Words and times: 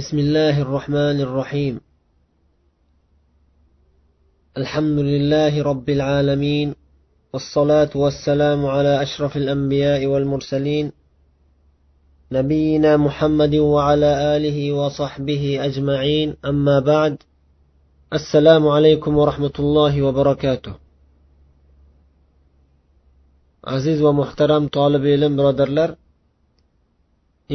بسم 0.00 0.18
الله 0.18 0.62
الرحمن 0.62 1.20
الرحيم. 1.20 1.74
الحمد 4.60 4.98
لله 4.98 5.62
رب 5.62 5.88
العالمين 5.90 6.74
والصلاة 7.32 7.92
والسلام 7.94 8.66
على 8.66 9.02
أشرف 9.02 9.36
الأنبياء 9.36 10.06
والمرسلين 10.06 10.92
نبينا 12.32 12.96
محمد 12.96 13.54
وعلى 13.54 14.36
آله 14.36 14.72
وصحبه 14.72 15.64
أجمعين. 15.64 16.28
أما 16.44 16.76
بعد 16.80 17.14
السلام 18.12 18.68
عليكم 18.68 19.12
ورحمة 19.18 19.56
الله 19.58 20.02
وبركاته. 20.02 20.74
aziz 23.62 24.02
va 24.02 24.12
muhtaram 24.12 24.68
tolib 24.68 25.04
ilm 25.06 25.32
birodarlar 25.38 25.90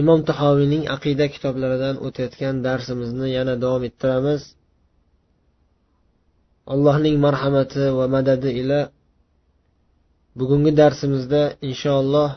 imom 0.02 0.20
tahoviyning 0.30 0.84
aqida 0.96 1.26
kitoblaridan 1.34 1.96
o'tayotgan 2.06 2.56
darsimizni 2.68 3.28
yana 3.38 3.56
davom 3.64 3.84
ettiramiz. 3.90 4.42
Allohning 6.74 7.16
marhamati 7.26 7.86
va 7.98 8.06
madadi 8.16 8.50
ila 8.62 8.80
bugungi 10.40 10.72
darsimizda 10.82 11.42
inshaalloh 11.70 12.30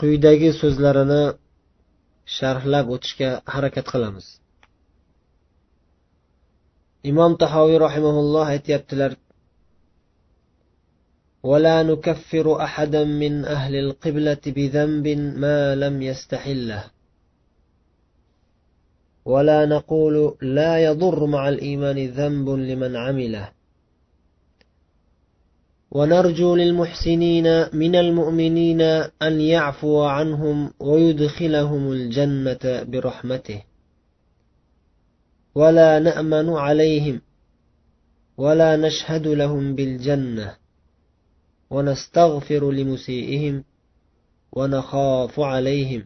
quyidagi 0.00 0.50
so'zlarini 0.60 1.22
sharhlab 2.36 2.86
o'tishga 2.94 3.30
harakat 3.54 3.86
qilamiz. 3.92 4.26
Imom 7.10 7.32
tahoviy 7.42 7.78
rahimaulloh 7.86 8.46
aytyaptilar 8.54 9.12
ولا 11.42 11.82
نكفر 11.82 12.62
أحدا 12.62 13.04
من 13.04 13.44
أهل 13.44 13.74
القبلة 13.74 14.40
بذنب 14.46 15.08
ما 15.38 15.74
لم 15.74 16.02
يستحله. 16.02 16.84
ولا 19.24 19.66
نقول 19.66 20.36
لا 20.42 20.78
يضر 20.78 21.26
مع 21.26 21.48
الإيمان 21.48 22.06
ذنب 22.06 22.48
لمن 22.48 22.96
عمله. 22.96 23.48
ونرجو 25.90 26.56
للمحسنين 26.56 27.66
من 27.72 27.96
المؤمنين 27.96 28.80
أن 29.22 29.40
يعفو 29.40 30.02
عنهم 30.02 30.72
ويدخلهم 30.80 31.92
الجنة 31.92 32.82
برحمته. 32.82 33.62
ولا 35.54 35.98
نأمن 35.98 36.48
عليهم 36.48 37.20
ولا 38.36 38.76
نشهد 38.76 39.26
لهم 39.26 39.74
بالجنة. 39.74 40.61
ونستغفر 41.72 42.62
لمسيئهم 42.70 43.64
ونخاف 44.52 45.40
عليهم 45.40 46.02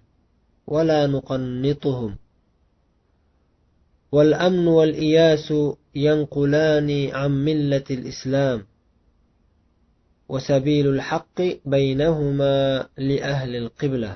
ولا 0.67 1.07
نقنطهم. 1.07 2.13
والأمن 4.13 4.67
والإياس 4.69 5.55
ينقلان 5.95 6.91
عن 7.19 7.31
ملة 7.45 7.85
الإسلام 7.91 8.67
وسبيل 10.29 10.87
الحق 10.89 11.39
بينهما 11.65 12.89
لأهل 12.99 13.57
القبلة. 13.57 14.13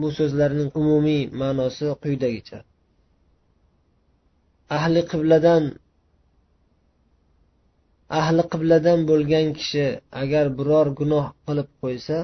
Bu 0.00 0.08
so'zlarning 0.18 0.70
umumiy 0.80 1.28
ma'nosi 1.40 1.86
quyidagicha 2.02 2.58
ahli 4.76 5.00
qibladan 5.12 5.64
ahli 8.20 8.42
qibladan 8.52 9.00
bo'lgan 9.10 9.46
kishi 9.58 9.86
agar 10.22 10.46
biror 10.58 10.86
gunoh 11.00 11.26
qilib 11.46 11.68
qo'ysa 11.82 12.18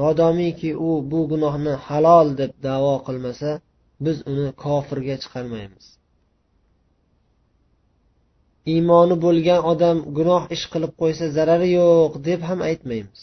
modomiki 0.00 0.70
u 0.88 0.90
bu 1.10 1.20
gunohni 1.32 1.74
halol 1.86 2.28
deb 2.40 2.52
davo 2.66 2.94
qilmasa 3.06 3.50
biz 4.04 4.16
uni 4.32 4.48
kofirga 4.64 5.16
chiqarmaymiz. 5.22 5.86
Iymoni 8.74 9.16
bo'lgan 9.24 9.60
odam 9.72 9.98
gunoh 10.18 10.42
ish 10.56 10.64
qilib 10.72 10.92
qo'ysa 11.00 11.26
zarari 11.36 11.68
yo'q 11.78 12.12
deb 12.28 12.40
ham 12.48 12.60
aytmaymiz. 12.70 13.22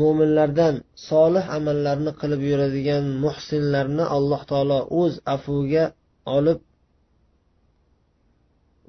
Mo'minlardan 0.00 0.74
solih 1.08 1.44
amallarni 1.58 2.12
qilib 2.20 2.40
yuradigan 2.50 3.04
muhsinlarni 3.24 4.04
alloh 4.16 4.42
taolo 4.50 4.78
o'z 5.02 5.14
afuviga 5.34 5.84
olib 6.36 6.58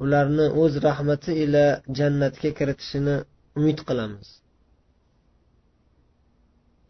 ularni 0.03 0.45
o'z 0.61 0.73
rahmati 0.87 1.31
ila 1.43 1.65
jannatga 1.97 2.49
kiritishini 2.57 3.15
umid 3.57 3.79
qilamiz. 3.87 4.27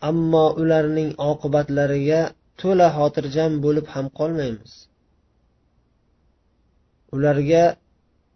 Ammo 0.10 0.46
ularning 0.62 1.12
oqibatlariga 1.32 2.22
to'la 2.62 2.88
xotirjam 2.98 3.54
bo'lib 3.66 3.88
ham 3.94 4.08
qolmaymiz. 4.20 4.72
Ularga 7.16 7.64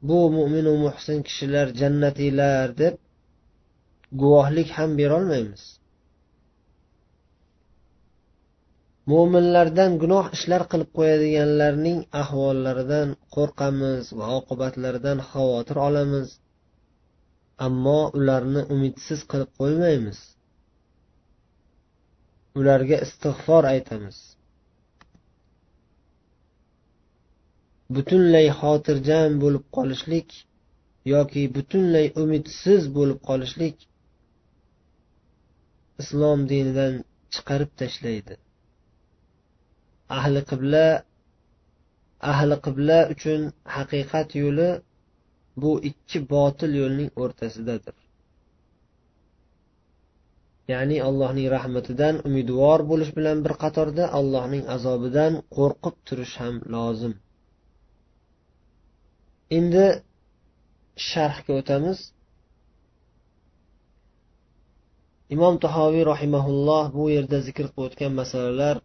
bu 0.08 0.20
mo'minu 0.38 0.74
muhsin 0.86 1.18
kishilar 1.28 1.68
jannatiylar 1.82 2.68
deb 2.82 2.96
guvohlik 4.22 4.70
ham 4.78 4.90
berolmaymiz. 5.00 5.64
Mo'minlardan 9.12 9.94
gunoh 10.02 10.26
ishlar 10.38 10.64
qilib 10.72 10.90
qo'yadiganlarning 10.98 12.00
ahvollaridan 12.22 13.14
qo'rqamiz 13.36 14.10
va 14.20 14.28
oqibatlaridan 14.40 15.24
xavotir 15.30 15.80
olamiz. 15.88 16.28
Ammo 17.68 18.02
ularni 18.20 18.62
umidsiz 18.76 19.24
qilib 19.32 19.50
qo'ymaymiz. 19.62 20.20
Ularga 22.60 23.00
istig'for 23.08 23.68
aytamiz. 23.74 24.20
Butunlay 27.96 28.48
xotirjam 28.60 29.40
bo'lib 29.44 29.66
qolishlik 29.80 30.38
yoki 31.14 31.48
butunlay 31.56 32.08
umidsiz 32.24 32.88
bo'lib 33.00 33.20
qolishlik 33.32 33.88
islom 36.04 36.48
dinidan 36.54 37.04
chiqarib 37.36 37.72
tashlaydi. 37.84 38.42
Ahli 40.18 40.42
qibla 40.52 40.86
ahli 42.32 42.56
qibla 42.66 43.00
uchun 43.14 43.42
haqiqat 43.76 44.30
yo'li 44.42 44.70
bu 45.62 45.72
ikki 45.90 46.20
botil 46.34 46.72
yo'lning 46.82 47.10
o'rtasidadir. 47.22 47.96
Ya'ni 50.72 50.98
allohning 51.08 51.48
rahmatidan 51.56 52.16
umidvor 52.28 52.80
bo'lish 52.92 53.12
bilan 53.18 53.38
bir 53.46 53.54
qatorda 53.64 54.04
allohning 54.20 54.64
azobidan 54.76 55.34
qo'rqib 55.58 55.96
turish 56.08 56.36
ham 56.42 56.56
lozim. 56.76 57.14
Endi 59.58 59.86
sharhga 61.10 61.52
o'tamiz. 61.60 62.00
Imom 65.36 65.56
tahoviy 65.66 66.04
rahimaulloh 66.14 66.86
bu 66.98 67.04
yerda 67.16 67.38
zikr 67.48 67.66
qilayotgan 67.74 68.12
masalalar 68.22 68.76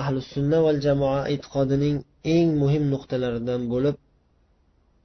ahli 0.00 0.20
sunna 0.32 0.58
val 0.66 0.78
jamoa 0.86 1.20
e'tiqodining 1.32 1.96
eng 2.36 2.48
muhim 2.62 2.84
nuqtalaridan 2.92 3.62
bo'lib 3.72 3.96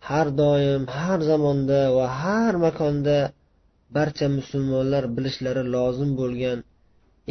har 0.09 0.27
doim 0.41 0.83
har 0.97 1.19
zamonda 1.29 1.81
va 1.97 2.07
har 2.21 2.53
makonda 2.65 3.17
barcha 3.95 4.27
musulmonlar 4.37 5.03
bilishlari 5.15 5.63
lozim 5.75 6.11
bo'lgan 6.21 6.59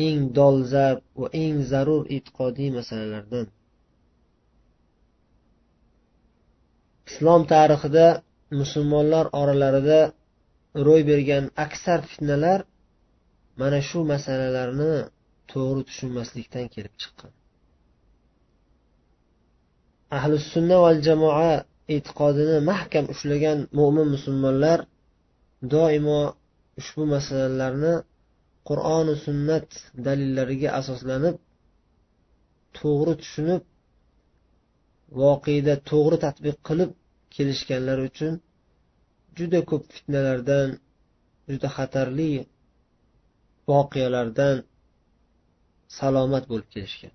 eng 0.06 0.18
dolzarb 0.38 1.00
va 1.20 1.28
eng 1.42 1.56
zarur 1.70 2.02
e'tiqodiy 2.16 2.70
masalalardan. 2.78 3.46
Islom 7.10 7.42
tarixida 7.52 8.06
musulmonlar 8.60 9.26
oralarida 9.40 10.00
ro'y 10.86 11.02
bergan 11.10 11.44
aksar 11.66 12.00
fitnalar 12.10 12.60
mana 13.60 13.78
shu 13.88 14.00
masalalarni 14.12 14.92
to'g'ri 15.52 15.82
tushunmaslikdan 15.88 16.66
kelib 16.74 16.94
chiqqan. 17.02 17.32
Ahli 20.16 20.36
sunna 20.52 20.76
val 20.84 20.98
jamoa 21.06 21.52
e'tiqodini 21.94 22.56
mahkam 22.70 23.04
ushlagan 23.14 23.58
mo'min 23.78 24.06
musulmonlar 24.14 24.78
doimo 25.72 26.20
ushbu 26.80 27.02
masalalarni 27.14 27.94
qur'oni 28.68 29.14
sunnat 29.26 29.68
dalillariga 30.06 30.68
asoslanib 30.80 31.36
to'g'ri 32.78 33.14
tushunib 33.20 33.62
voqeda 35.20 35.74
to'g'ri 35.90 36.16
tadbiq 36.26 36.56
qilib 36.68 36.90
kelishganlari 37.34 38.02
uchun 38.10 38.32
juda 39.38 39.60
ko'p 39.70 39.82
fitnalardan 39.94 40.68
juda 41.50 41.68
xatarli 41.76 42.32
voqealardan 43.70 44.56
salomat 45.98 46.44
bo'lib 46.50 46.68
kelishgan. 46.74 47.14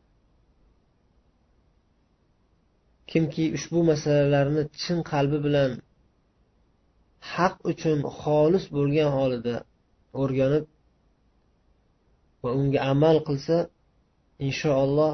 Kimki 3.15 3.45
ushbu 3.57 3.79
masalalarni 3.91 4.63
chin 4.81 4.97
qalbi 5.11 5.37
bilan 5.45 5.71
haq 7.33 7.55
uchun 7.71 7.99
xolis 8.21 8.65
bo'lgan 8.77 9.09
holida 9.17 9.55
o'rganib 10.21 10.65
va 12.43 12.49
unga 12.59 12.79
amal 12.93 13.17
qilsa 13.27 13.57
inshaalloh 14.47 15.13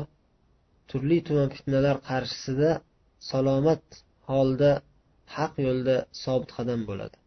turli 0.90 1.18
tuman 1.28 1.50
fitnalar 1.56 1.98
qarshisida 2.10 2.72
salomat 3.30 3.84
holda 4.30 4.72
haq 5.36 5.54
yo'lda 5.66 5.96
sobit 6.24 6.50
qadam 6.58 6.82
bo'ladi. 6.90 7.18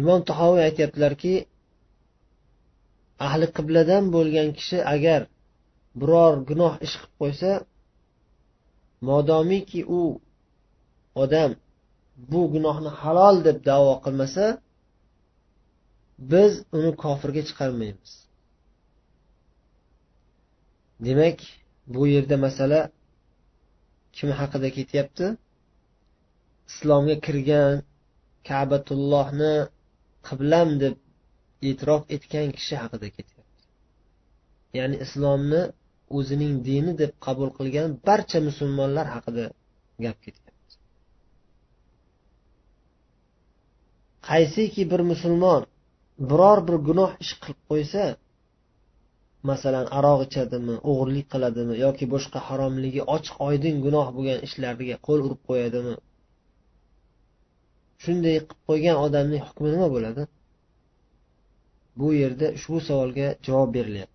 Imom 0.00 0.20
tahoviy 0.30 0.62
aytyaptilarki 0.68 1.34
ahli 3.26 3.46
qibladan 3.56 4.04
bo'lgan 4.16 4.48
kishi 4.58 4.78
agar 4.94 5.20
biror 6.00 6.34
gunoh 6.48 6.74
ish 6.86 6.94
qilib 7.00 7.14
qo'ysa 7.22 7.50
modomiki 9.08 9.80
u 9.98 10.02
odam 11.22 11.50
bu 12.30 12.40
gunohni 12.52 12.90
halol 13.02 13.36
deb 13.46 13.58
davo 13.70 13.94
qilmasa 14.04 14.44
biz 16.32 16.52
uni 16.76 16.90
kofirga 17.02 17.42
chiqarmaymiz. 17.48 18.12
Demak 21.06 21.38
bu 21.94 22.02
yerda 22.14 22.36
masala 22.46 22.80
kim 24.16 24.30
haqida 24.40 24.68
ketyapti? 24.76 25.26
Islomga 26.70 27.16
kirgan 27.26 27.74
kabatullohni 28.48 29.54
qiblam 30.28 30.68
deb 30.82 30.94
e'tirof 31.68 32.02
etgan 32.16 32.48
kishi 32.56 32.74
haqida 32.82 33.08
ketyapti. 33.16 33.62
Ya'ni 34.78 34.96
islomni 35.04 35.62
o'zining 36.18 36.54
dini 36.68 36.92
deb 37.02 37.12
qabul 37.26 37.50
qilgan 37.58 37.90
barcha 38.06 38.38
musulmonlar 38.48 39.06
haqida 39.14 39.44
gap 40.04 40.18
ketyapti. 40.24 40.74
Qaysiki 44.28 44.82
bir 44.92 45.00
musulmon 45.12 45.62
biror 46.30 46.58
bir 46.68 46.76
gunoh 46.88 47.10
ish 47.24 47.32
qilib 47.42 47.60
qo'ysa 47.70 48.04
masalan 49.50 49.86
aroq 49.98 50.20
ichadimi 50.26 50.74
o'g'irlik 50.90 51.26
qiladimi 51.32 51.74
yoki 51.84 52.04
boshqa 52.14 52.38
haromligi 52.48 53.02
ochiq 53.16 53.36
oydin 53.48 53.76
gunoh 53.86 54.06
bo'lgan 54.16 54.38
ishlarga 54.46 54.96
qo'l 55.06 55.20
urib 55.26 55.40
qo'yadimi? 55.50 55.94
Shunday 58.04 58.36
qilib 58.48 58.62
qo'ygan 58.68 58.96
odamning 59.06 59.42
hukmi 59.48 59.68
nima 59.74 59.88
bo'ladi? 59.96 60.22
Bu 62.00 62.08
yerda 62.20 62.46
ushbu 62.58 62.78
savolga 62.88 63.28
javob 63.46 63.70
berilyapti. 63.76 64.11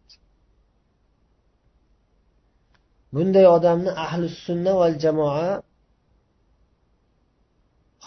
Bunday 3.14 3.46
odamni 3.58 3.92
ahli 4.06 4.28
sunna 4.46 4.74
val 4.80 4.96
jamoa 5.04 5.48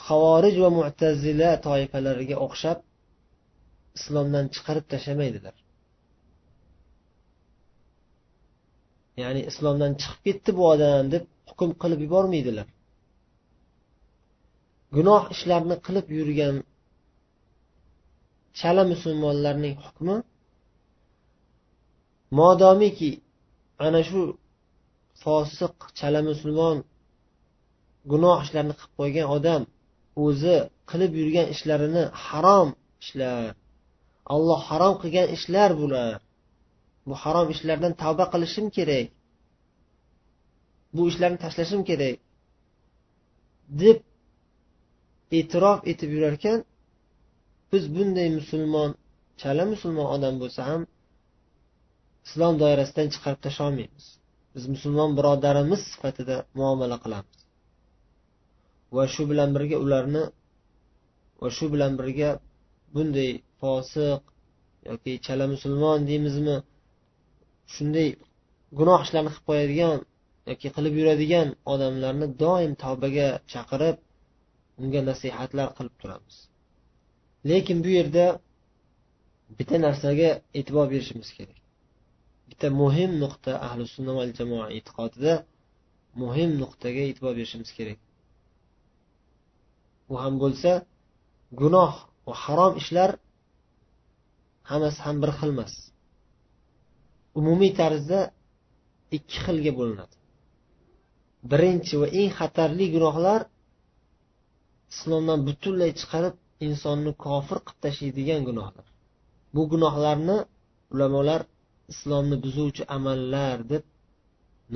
havorij 0.06 0.56
va 0.64 0.70
mu'tazila 0.78 1.50
toifalariga 1.66 2.36
o'xshab 2.46 2.78
islomdan 3.98 4.44
chiqarib 4.54 4.86
tashlamaydilar. 4.92 5.56
Ya'ni 9.22 9.42
islomdan 9.50 9.92
chiqib 10.00 10.20
ketdi 10.26 10.50
bu 10.58 10.62
odam 10.74 11.04
deb 11.14 11.24
hukm 11.50 11.70
qilib 11.82 12.00
yubormaydilar. 12.06 12.68
Gunoh 14.96 15.22
ishlarni 15.34 15.76
qilib 15.86 16.06
yurgan 16.18 16.56
chala 18.58 18.82
musulmonlarning 18.92 19.76
hukmi 19.84 20.16
modomiki 22.38 23.10
ana 23.86 24.00
shu 24.08 24.20
fosiq 25.22 25.76
chala 25.98 26.20
musulmon 26.30 26.76
gunoh 28.12 28.38
ishlarni 28.44 28.74
qilib 28.78 28.92
qo'ygan 29.00 29.26
odam 29.36 29.62
o'zi 30.24 30.56
qilib 30.90 31.12
yurgan 31.20 31.46
ishlarini 31.54 32.04
harom 32.26 32.68
ishlar. 33.02 33.48
Alloh 34.34 34.60
harom 34.70 34.94
qilgan 35.02 35.26
ishlar 35.36 35.70
bular. 35.80 36.12
Bu 37.06 37.14
harom 37.22 37.46
ishlardan 37.54 37.92
tavba 38.02 38.24
qilishim 38.32 38.66
kerak. 38.76 39.06
Bu 40.94 41.02
ishlarni 41.10 41.38
tashlashim 41.44 41.82
kerak. 41.90 42.16
Deb 43.82 43.98
e'tirof 45.38 45.78
etib 45.90 46.10
yurarkan 46.16 46.58
biz 47.72 47.84
bunday 47.94 48.28
musulmon 48.38 48.90
chala 49.40 49.64
musulmon 49.72 50.08
odam 50.14 50.34
bo'lsa 50.42 50.60
ham 50.70 50.82
islom 52.26 52.54
doirasidan 52.62 53.08
chiqarib 53.14 53.40
tashlolmaymiz 53.46 54.06
biz 54.54 54.64
musulmon 54.74 55.10
birodarimiz 55.18 55.80
sifatida 55.92 56.36
muomala 56.58 56.96
qilamiz. 57.04 57.38
Va 58.96 59.04
shu 59.14 59.22
bilan 59.30 59.50
birga 59.56 59.76
ularni 59.84 60.24
va 61.40 61.48
shu 61.56 61.66
bilan 61.74 61.92
birga 62.00 62.30
bunday 62.94 63.30
fosiq 63.60 64.20
yoki 64.88 65.12
chala 65.26 65.44
musulmon 65.54 65.98
deymizmi 66.10 66.56
shunday 67.74 68.08
gunoh 68.78 69.00
ishlarni 69.04 69.30
qilib 69.32 69.46
qo'yadigan 69.48 69.98
yoki 70.50 70.68
qilib 70.76 70.94
yuradigan 71.00 71.48
odamlarni 71.72 72.26
doim 72.42 72.72
tavbaga 72.84 73.28
chaqirib 73.52 73.96
unga 74.82 75.00
nasihatlar 75.10 75.68
qilib 75.78 75.94
turamiz. 76.00 76.36
Lekin 77.50 77.78
bu 77.84 77.90
yerda 77.98 78.26
bitta 79.58 79.76
narsaga 79.86 80.30
e'tibor 80.58 80.86
berishimiz 80.92 81.30
kerak. 81.38 81.59
Bitta 82.60 82.76
muhim 82.82 83.12
nuqta 83.22 83.52
ahli 83.66 83.84
sunna 83.94 84.12
val 84.18 84.30
jamoa 84.38 84.66
e'tiqodida 84.76 85.34
muhim 86.22 86.50
nuqtaga 86.62 87.02
e'tibor 87.08 87.32
berishimiz 87.38 87.70
kerak. 87.78 87.98
U 90.12 90.14
ham 90.22 90.34
bo'lsa 90.42 90.70
gunoh 91.60 91.92
va 92.26 92.34
harom 92.44 92.72
ishlar 92.82 93.10
hammasi 94.70 95.00
ham 95.06 95.16
bir 95.22 95.30
xil 95.38 95.50
emas. 95.54 95.74
Umumiy 97.38 97.72
tarzda 97.80 98.20
ikki 99.16 99.36
xilga 99.44 99.72
bo'linadi. 99.78 100.14
Birinchi 101.50 101.94
va 102.02 102.06
eng 102.20 102.30
xatarli 102.38 102.86
gunohlar 102.94 103.40
islomdan 104.92 105.38
butunlay 105.48 105.90
chiqarib 106.00 106.34
insonni 106.66 107.12
kofir 107.24 107.58
qilib 107.66 107.80
tashlaydigan 107.84 108.40
gunohlar. 108.48 108.86
Bu 109.54 109.62
gunohlarni 109.72 110.38
ulamolar 110.94 111.42
islomni 111.92 112.36
buzuvchi 112.44 112.82
amallar 112.96 113.58
deb 113.72 113.84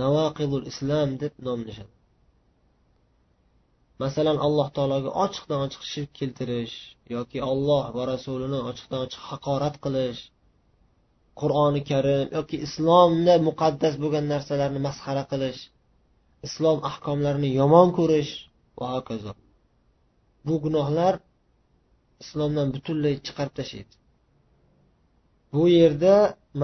navoqilul 0.01 0.65
islom 0.73 1.11
deb 1.23 1.33
nomlashadi. 1.47 1.93
Masalan 4.03 4.39
alloh 4.47 4.69
taologa 4.77 5.11
ochiqdan 5.25 5.61
ochiq 5.67 5.83
shirk 5.93 6.11
keltirish 6.21 6.77
yoki 7.17 7.39
olloh 7.51 7.85
va 7.97 8.03
rasulini 8.13 8.61
ochiqdan 8.71 9.01
ochiq 9.07 9.23
haqorat 9.31 9.77
qilish 9.85 10.23
qur'oni 11.41 11.83
karim 11.91 12.27
yoki 12.39 12.57
islomda 12.67 13.35
muqaddas 13.49 13.95
bo'lgan 14.03 14.27
narsalarni 14.33 14.81
masxara 14.89 15.25
qilish 15.33 15.61
islom 16.47 16.79
ahkomlarini 16.91 17.51
yomon 17.61 17.89
ko'rish 17.99 18.33
va 18.79 18.87
hokazo. 18.95 19.33
Bu 20.47 20.55
gunohlar 20.65 21.15
islomdan 22.25 22.69
butunlay 22.75 23.15
chiqarib 23.27 23.55
tashlaydi. 23.61 23.95
Bu 25.55 25.63
yerda 25.79 26.15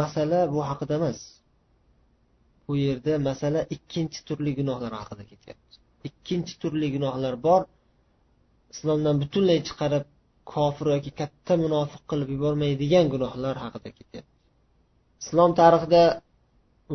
masala 0.00 0.40
bu 0.54 0.60
haqida 0.68 0.94
emas. 1.00 1.18
Bu 2.66 2.72
yerda 2.86 3.12
masala 3.28 3.60
ikkinchi 3.74 4.20
turli 4.28 4.50
gunohlar 4.58 4.92
haqida 5.00 5.24
ketyapti. 5.30 5.74
Ikkinchi 6.08 6.54
turli 6.62 6.88
gunohlar 6.96 7.34
bor. 7.46 7.62
Islomdan 8.72 9.16
butunlay 9.22 9.58
chiqarib 9.68 10.04
kofir 10.52 10.86
yoki 10.94 11.10
katta 11.20 11.52
munofiq 11.64 12.02
qilib 12.10 12.28
yubormaydigan 12.34 13.06
gunohlar 13.14 13.56
haqida 13.64 13.90
ketyapti. 13.98 14.34
Islom 15.22 15.50
tarixida 15.60 16.02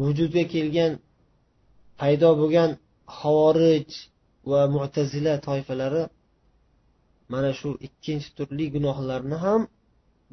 vujudga 0.03 0.43
kelgan 0.53 0.91
paydo 1.99 2.29
bo'lgan 2.41 2.69
havorij 3.19 3.89
va 4.51 4.61
mutazila 4.75 5.33
toifalari 5.47 6.03
mana 7.31 7.51
shu 7.59 7.69
ikkinchi 7.87 8.29
turli 8.37 8.65
gunohlarni 8.75 9.37
ham 9.45 9.61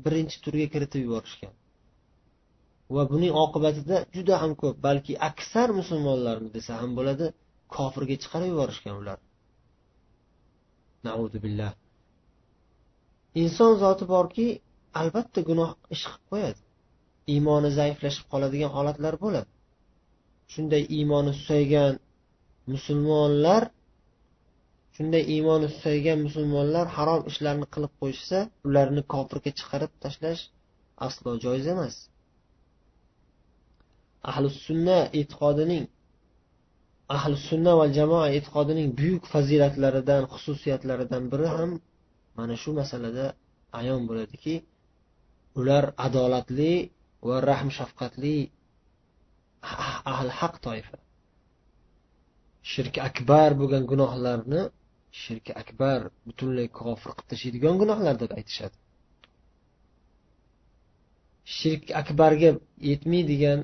birinchi 0.04 0.36
turga 0.44 0.66
kiritib 0.74 1.02
yuborishgan. 1.06 1.52
Va 2.96 3.02
buning 3.12 3.32
oqibatida 3.44 3.96
juda 4.16 4.34
ham 4.42 4.52
ko'p 4.62 4.76
balki 4.86 5.12
aksar 5.30 5.68
musulmonlarni 5.80 6.50
desa 6.56 6.72
ham 6.80 6.90
bo'ladi 6.98 7.26
kofirga 7.76 8.16
chiqarib 8.22 8.50
yuborishgan 8.54 8.94
ular. 9.02 9.18
Billah. 11.44 11.72
Inson 13.42 13.72
zoti 13.82 14.04
borki 14.14 14.46
albatta 15.00 15.40
gunoh 15.48 15.70
ish 15.94 16.04
qilib 16.06 16.24
qo'yadi. 16.32 16.60
Iymoni 17.34 17.70
zaiflashib 17.78 18.26
qoladigan 18.32 18.70
holatlar 18.76 19.14
bo'ladi. 19.24 19.50
Shunday 20.52 20.82
iymoni 20.98 21.32
susaygan 21.38 21.92
musulmonlar 22.72 23.62
shunday 24.96 25.22
iymoni 25.34 25.66
susaygan 25.74 26.18
musulmonlar 26.26 26.86
harom 26.96 27.22
ishlarni 27.30 27.66
qilib 27.74 27.92
qo'yishsa 28.00 28.38
ularni 28.68 29.02
kofirga 29.12 29.50
chiqarib 29.58 29.92
tashlash 30.04 30.42
aslo 31.06 31.30
joiz 31.44 31.66
emas. 31.74 31.94
Ahli 34.30 34.48
sunna 34.66 34.98
e'tiqodining 35.20 35.84
ahli 37.16 37.36
sunna 37.48 37.72
va 37.80 37.86
jamoa 37.98 38.26
e'tiqodining 38.36 38.88
buyuk 38.98 39.24
fazilatlaridan 39.32 40.22
xususiyatlaridan 40.32 41.24
biri 41.32 41.48
ham 41.56 41.70
mana 42.38 42.54
shu 42.62 42.70
masalada 42.80 43.26
ayon 43.80 44.02
bo'ladiki 44.08 44.54
ular 45.60 45.84
adolatli 46.06 46.72
va 47.28 47.36
rahm 47.50 47.68
shafqatli 47.78 48.36
ahli 50.12 50.32
haq 50.40 50.54
toifa. 50.66 50.96
Shirk 52.70 52.94
akbar 53.08 53.50
bo'lgan 53.60 53.84
gunohlarni 53.90 54.62
shirki 55.20 55.52
akbar 55.62 56.00
butunlay 56.26 56.68
kofir 56.80 57.10
qilib 57.16 57.28
tashlaydigan 57.32 57.74
gunohlar 57.82 58.14
deb 58.22 58.30
aytishadi. 58.38 58.76
Shirk 61.56 61.84
akbarga 62.00 62.50
yetmaydigan 62.90 63.60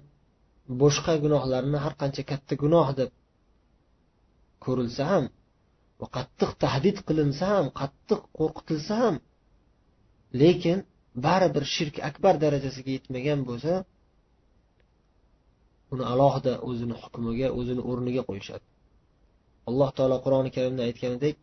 boshqa 0.82 1.14
gunohlarni 1.24 1.78
har 1.84 1.94
qancha 2.00 2.22
katta 2.30 2.54
gunoh 2.62 2.88
deb 3.00 3.10
ko'rilsa 4.64 5.04
ham 5.12 5.24
va 6.00 6.06
qattiq 6.16 6.50
tahdid 6.64 6.96
qilinsa 7.08 7.44
ham 7.54 7.66
qattiq 7.80 8.20
qo'rqitilsa 8.38 8.94
ham 9.02 9.14
lekin 10.42 10.78
baribir 11.26 11.64
shirk 11.74 11.96
akbar 12.08 12.34
darajasiga 12.44 12.90
yetmagan 12.96 13.40
bo'lsa 13.48 13.74
uni 15.92 16.04
alohida 16.12 16.52
o'zini 16.68 16.94
hukmiga 17.02 17.48
o'zini 17.58 17.82
o'rniga 17.90 18.22
qo'yishadi. 18.28 18.64
Alloh 19.68 19.90
taolo 19.98 20.16
qur'oni 20.24 20.50
karimda 20.56 20.82
aytganidek 20.88 21.36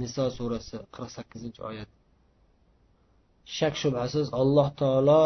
niso 0.00 0.24
surasi 0.36 0.76
qirq 0.94 1.10
sakkizinchi 1.16 1.60
oyat. 1.70 1.90
Shak 3.56 3.74
shubhasiz 3.82 4.26
alloh 4.40 4.68
taolo 4.80 5.22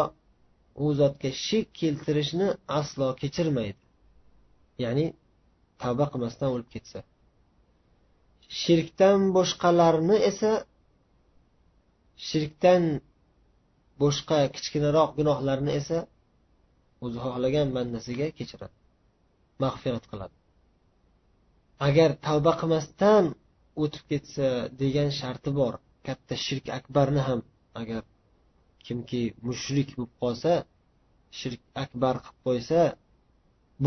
u 0.83 0.85
zotga 0.99 1.29
shirk 1.45 1.69
keltirishni 1.79 2.47
aslo 2.79 3.07
kechirmaydi. 3.21 3.81
Ya'ni 4.83 5.05
tavba 5.81 6.05
qilmasdan 6.11 6.49
o'lib 6.55 6.69
ketsa. 6.75 6.99
Shirkdan 8.61 9.19
boshqalarni 9.37 10.17
esa 10.29 10.51
shirkdan 12.27 12.83
boshqa 14.01 14.37
kichkinaroq 14.55 15.09
gunohlarni 15.19 15.71
esa 15.79 15.97
o'zi 17.05 17.17
xohlagan 17.25 17.67
bandasiga 17.77 18.27
kechiradi. 18.37 18.75
Mag'firat 19.63 20.05
qiladi. 20.11 20.35
Agar 21.87 22.09
tavba 22.25 22.53
qilmasdan 22.61 23.25
o'tib 23.83 24.03
ketsa 24.11 24.47
degan 24.81 25.09
sharti 25.19 25.49
bor. 25.59 25.73
Katta 26.07 26.35
shirk 26.45 26.65
akbarni 26.77 27.21
ham 27.29 27.39
agar 27.81 28.01
kimki 28.85 29.21
mushrik 29.47 29.89
bo'lib 29.97 30.13
qolsa 30.23 30.53
shirk 31.39 31.61
akbar 31.83 32.15
qilib 32.25 32.39
qo'ysa 32.47 32.81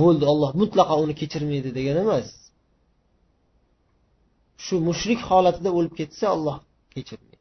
bo'ldi 0.01 0.25
olloh 0.33 0.51
mutlaqo 0.63 0.95
uni 1.05 1.15
kechirmaydi 1.21 1.71
degani 1.79 2.01
emas. 2.07 2.29
Shu 4.65 4.75
mushrik 4.89 5.21
holatida 5.31 5.71
o'lib 5.79 5.95
ketsa 6.01 6.27
olloh 6.37 6.57
kechirmaydi. 6.95 7.39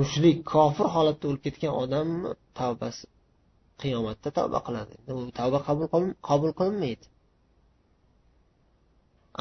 Mushrik 0.00 0.38
kofir 0.54 0.86
holatda 0.96 1.24
o'lib 1.28 1.42
ketgan 1.46 1.72
odamni 1.82 2.30
tavbasi 2.60 3.04
qiyomatda 3.82 4.28
tavba 4.38 4.58
qiladi. 4.66 4.94
U 5.12 5.30
tavba 5.38 5.58
qabul 5.66 5.86
qabul 6.28 6.52
qilinmaydi. 6.60 7.06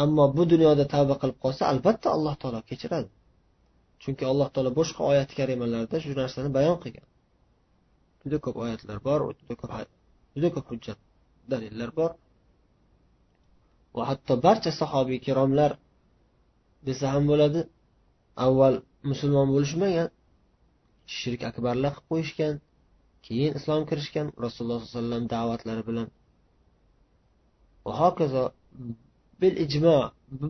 Ammo 0.03 0.25
bu 0.37 0.43
dunyoda 0.53 0.85
tavba 0.93 1.15
qilib 1.21 1.37
qolsa 1.43 1.63
albatta 1.71 2.07
alloh 2.15 2.35
taolo 2.41 2.59
kechiradi. 2.69 3.09
Chunki 4.01 4.23
alloh 4.31 4.47
taolo 4.53 4.71
boshqa 4.79 5.01
oyat 5.11 5.29
karimalarda 5.39 5.97
shu 6.03 6.11
narsani 6.21 6.49
bayon 6.57 6.77
qilgan. 6.83 7.07
Juda 8.21 8.37
ko'p 8.45 8.57
oyatlar 8.63 8.97
bor 9.07 9.19
juda 9.39 9.55
ko'p 9.61 9.71
juda 10.35 10.49
ko'p 10.55 10.65
hujjat 10.71 10.99
dalillar 11.51 11.89
bor. 11.99 12.11
Va 13.95 14.03
hatto 14.09 14.33
barcha 14.45 14.71
sahobiy 14.81 15.19
kiromlar 15.25 15.71
desa 16.87 17.05
ham 17.13 17.23
bo'ladi. 17.31 17.61
Avval 18.45 18.75
musulmon 19.09 19.47
bo'lishmagan 19.55 20.09
shirk 21.17 21.41
akbarlar 21.49 21.93
qilib 21.95 22.07
qo'yishgan 22.11 22.53
keyin 23.25 23.51
islom 23.59 23.81
kirishgan 23.89 24.27
rasululloh 24.45 24.79
sollallohu 24.81 24.89
alayhi 24.89 24.97
vasallam 24.97 25.23
da'vatlari 25.35 25.83
bilan 25.89 26.07
va 27.85 27.93
hokazo 28.01 28.43
bil 29.41 29.55
ijmo 29.65 29.97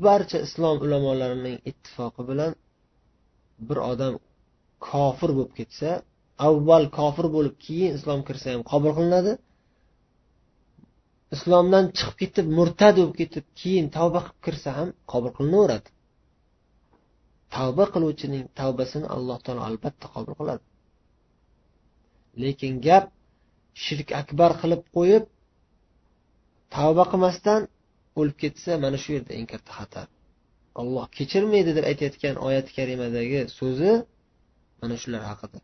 barcha 0.05 0.37
islom 0.47 0.75
ulamolarining 0.85 1.57
ittifoqi 1.69 2.21
bilan 2.29 2.51
bir 3.67 3.77
odam 3.91 4.13
kofir 4.89 5.29
bo'lib 5.37 5.53
ketsa 5.59 5.89
avval 6.45 6.85
kofir 6.97 7.27
bo'lib 7.35 7.55
keyin 7.65 7.91
islom 7.97 8.21
kirsa 8.27 8.47
ham 8.53 8.61
qabul 8.71 8.91
qilinadi. 8.97 9.33
Islomdan 11.35 11.85
chiqib 11.97 12.17
ketib 12.21 12.47
murtad 12.57 12.95
bo'lib 12.99 13.15
ketib 13.21 13.45
keyin 13.61 13.85
tavba 13.97 14.19
qilib 14.25 14.41
kirsa 14.45 14.69
ham 14.77 14.89
qabul 15.11 15.31
qilinaveradi. 15.37 15.89
Tavba 17.55 17.85
qiluvchining 17.93 18.45
tavbasini 18.59 19.07
alloh 19.15 19.37
taolo 19.45 19.61
albatta 19.69 20.05
qabul 20.15 20.33
qiladi. 20.39 20.63
Lekin 22.43 22.73
gap 22.87 23.05
shirk 23.85 24.09
akbar 24.21 24.51
qilib 24.61 24.81
qo'yib 24.95 25.23
tavba 26.75 27.03
qilmasdan 27.11 27.61
o'lib 28.19 28.37
ketsa 28.43 28.71
mana 28.83 28.97
shu 29.03 29.09
yerda 29.15 29.31
eng 29.39 29.47
katta 29.53 29.71
xatar 29.79 30.07
olloh 30.81 31.05
kechirmaydi 31.17 31.71
deb 31.77 31.85
aytayotgan 31.91 32.35
oyat 32.47 32.67
karimadagi 32.77 33.39
so'zi 33.59 33.91
mana 34.81 34.95
shular 35.01 35.23
haqida. 35.29 35.59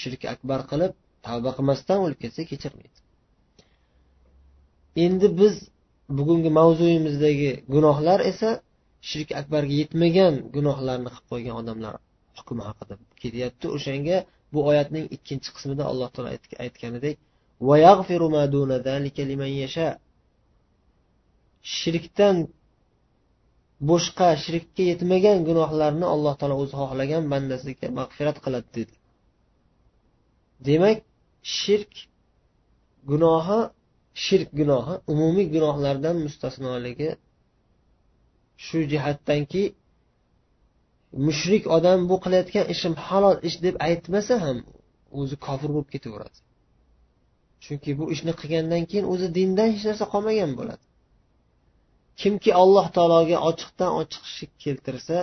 Shirk 0.00 0.22
akbar 0.34 0.60
qilib 0.70 0.92
tavba 1.26 1.50
qilmasdan 1.56 1.98
o'lib 2.04 2.18
ketsa 2.24 2.42
kechirmaydi. 2.50 2.98
Endi 5.04 5.26
biz 5.40 5.54
bugungi 6.18 6.50
mavzuyimizdagi 6.60 7.50
gunohlar 7.74 8.20
esa 8.30 8.50
shirk 9.10 9.30
akbarga 9.40 9.74
yetmagan 9.80 10.34
gunohlarni 10.56 11.10
qilib 11.14 11.26
qo'ygan 11.32 11.54
odamlar 11.62 11.94
hukmi 12.38 12.62
haqida 12.68 12.94
ketyapti. 13.22 13.66
O'shanga 13.76 14.16
bu 14.52 14.58
oyatning 14.70 15.06
ikkinchi 15.16 15.50
qismida 15.56 15.84
alloh 15.90 16.08
taolo 16.14 16.28
aytganidek 16.64 17.16
shirkdan 21.78 22.36
boshqa 23.90 24.28
shirkka 24.44 24.82
yetmagan 24.90 25.38
gunohlarni 25.48 26.06
alloh 26.14 26.34
taolo 26.40 26.56
o'zi 26.62 26.74
xohlagan 26.80 27.24
bandasiga 27.32 27.86
mag'firat 27.98 28.38
qiladi 28.44 28.68
dedi. 28.78 28.94
Demak 30.68 30.98
shirk 31.58 31.92
gunohi 33.10 33.60
shirk 34.24 34.50
gunohi 34.60 34.94
umumiy 35.12 35.46
gunohlardan 35.54 36.16
mustasnoligi 36.26 37.10
shu 38.66 38.78
jihatdanki 38.92 39.62
mushrik 41.26 41.64
odam 41.76 42.00
bu 42.10 42.16
qilayotgan 42.24 42.66
ishim 42.74 42.94
halol 43.06 43.36
ish 43.48 43.56
deb 43.66 43.76
aytmasa 43.88 44.34
ham 44.44 44.58
o'zi 45.20 45.36
kofir 45.46 45.70
bo'lib 45.74 45.90
ketaveradi. 45.94 46.38
Chunki 47.64 47.90
bu 47.98 48.04
ishni 48.14 48.32
qilgandan 48.40 48.82
keyin 48.90 49.06
o'zi 49.12 49.28
dindan 49.38 49.68
hech 49.74 49.84
narsa 49.88 50.04
qolmagan 50.14 50.52
bo'ladi. 50.58 50.84
Kimki 52.20 52.50
alloh 52.62 52.86
taologa 52.96 53.38
ochiqdan 53.50 53.90
ochiq 54.00 54.24
shirk 54.34 54.54
keltirsa 54.64 55.18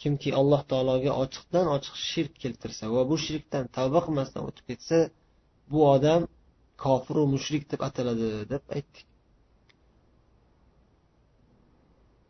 kimki 0.00 0.30
alloh 0.40 0.62
taologa 0.70 1.12
ochiqdan 1.22 1.66
ochiq 1.76 1.96
shirk 2.10 2.34
keltirsa 2.42 2.84
va 2.94 3.02
bu 3.10 3.16
shirkdan 3.26 3.64
tavba 3.76 4.00
qilmasdan 4.06 4.42
o'tib 4.48 4.64
ketsa 4.70 4.98
bu 5.72 5.80
odam 5.94 6.22
kofiru 6.84 7.22
mushrik 7.34 7.64
deb 7.72 7.80
ataladi 7.88 8.28
deb 8.52 8.64
aytdik. 8.76 9.06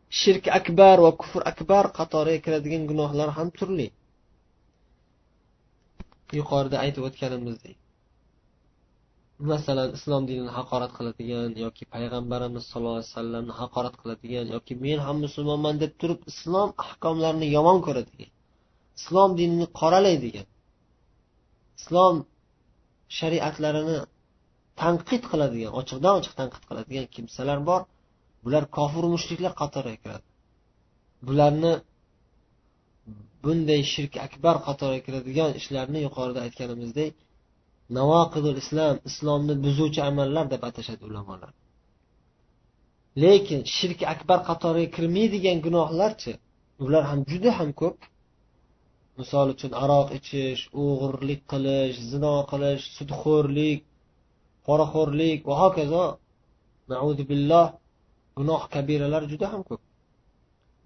Shirk 0.09 0.45
akbar 0.59 0.97
va 1.05 1.11
kufr 1.21 1.41
akbar 1.51 1.83
qatoriga 1.97 2.43
kiradigan 2.45 2.83
gunohlar 2.91 3.29
ham 3.37 3.47
turli. 3.57 3.87
Yuqorida 6.39 6.77
aytib 6.85 7.03
o'tganimizdek 7.09 7.77
masalan 9.39 9.89
islom 9.97 10.23
dinini 10.29 10.51
haqorat 10.57 10.91
qiladigan 10.97 11.51
yoki 11.65 11.83
payg'ambarimiz 11.93 12.63
sallallohu 12.71 12.97
alayhi 12.99 13.11
vasallamni 13.13 13.53
haqorat 13.61 13.95
qiladigan 14.01 14.45
yoki 14.55 14.73
men 14.85 14.99
ham 15.05 15.17
musulmonman 15.25 15.75
deb 15.83 15.91
turib 16.01 16.19
islom 16.31 16.69
ahkomlarini 16.85 17.47
yomon 17.57 17.77
ko'radigan 17.87 18.31
islom 18.99 19.29
dinini 19.39 19.67
qoralaydigan 19.79 20.47
islom 21.79 22.15
shariatlarini 23.17 23.97
tanqid 24.81 25.23
qiladigan 25.31 25.71
ochiqdan 25.79 26.13
ochiq 26.19 26.33
tanqid 26.39 26.63
qiladigan 26.69 27.05
kimsalar 27.15 27.59
bor. 27.69 27.81
Bular 28.47 28.63
kofir 28.77 29.03
mushriklar 29.15 29.53
qatoriga 29.61 29.99
kiradi 30.03 30.27
bularni 31.27 31.73
bunday 33.43 33.81
shirk 33.93 34.13
akbar 34.27 34.55
qatoriga 34.67 35.01
kiradigan 35.07 35.51
ishlarni 35.59 35.99
yuqorida 36.07 36.39
aytganimizdek 36.47 37.13
navoqidul 37.97 38.57
islom 38.63 38.95
islomni 39.09 39.55
buzuvchi 39.65 40.01
amallar 40.09 40.45
deb 40.53 40.61
atashadi 40.69 41.03
ulamolar. 41.09 41.53
Lekin 43.23 43.61
shirk 43.75 43.99
akbar 44.13 44.39
qatoriga 44.49 44.89
kirmaydigan 44.95 45.57
gunohlarchi 45.65 46.33
ular 46.85 47.03
ham 47.09 47.19
juda 47.31 47.51
ham 47.59 47.69
ko'p. 47.81 47.97
Misol 49.19 49.47
uchun 49.55 49.71
aroq 49.83 50.07
ichish 50.19 50.61
o'g'irlik 50.83 51.41
qilish 51.51 51.97
zino 52.11 52.35
qilish 52.51 52.83
sudxo'rlik 52.97 53.79
poraxo'rlik 54.67 55.39
va 55.49 55.55
hokazo. 55.63 56.05
Billoh 57.31 57.67
gunoh 58.37 58.63
kabiralar 58.73 59.23
juda 59.31 59.47
ham 59.53 59.61
ko'p. 59.69 59.81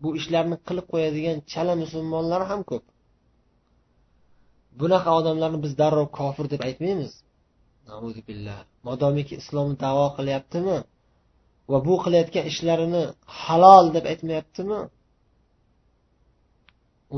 Bu 0.01 0.09
ishlarni 0.19 0.57
qilib 0.67 0.85
qo'yadigan 0.93 1.37
chala 1.51 1.73
musulmonlar 1.83 2.41
ham 2.51 2.61
ko'p. 2.71 2.85
Bunaqa 4.81 5.11
odamlarni 5.19 5.59
biz 5.65 5.73
darrov 5.81 6.07
kofir 6.19 6.45
deb 6.53 6.61
aytmaymiz. 6.69 7.11
Modomiki 8.87 9.33
islomni 9.41 9.75
davo 9.85 10.05
qilyaptimi? 10.17 10.77
Va 11.71 11.77
bu 11.87 11.95
qilayotgan 12.03 12.45
ishlarini 12.51 13.03
halol 13.41 13.85
deb 13.95 14.05
aytmayaptimi? 14.11 14.79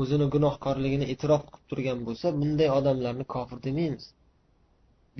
O'zini 0.00 0.26
gunohkorligini 0.34 1.06
e'tirof 1.12 1.42
qilib 1.48 1.64
turgan 1.70 1.98
bo'lsa 2.06 2.26
bunday 2.40 2.68
odamlarni 2.78 3.24
kofir 3.34 3.58
demaymiz. 3.66 4.04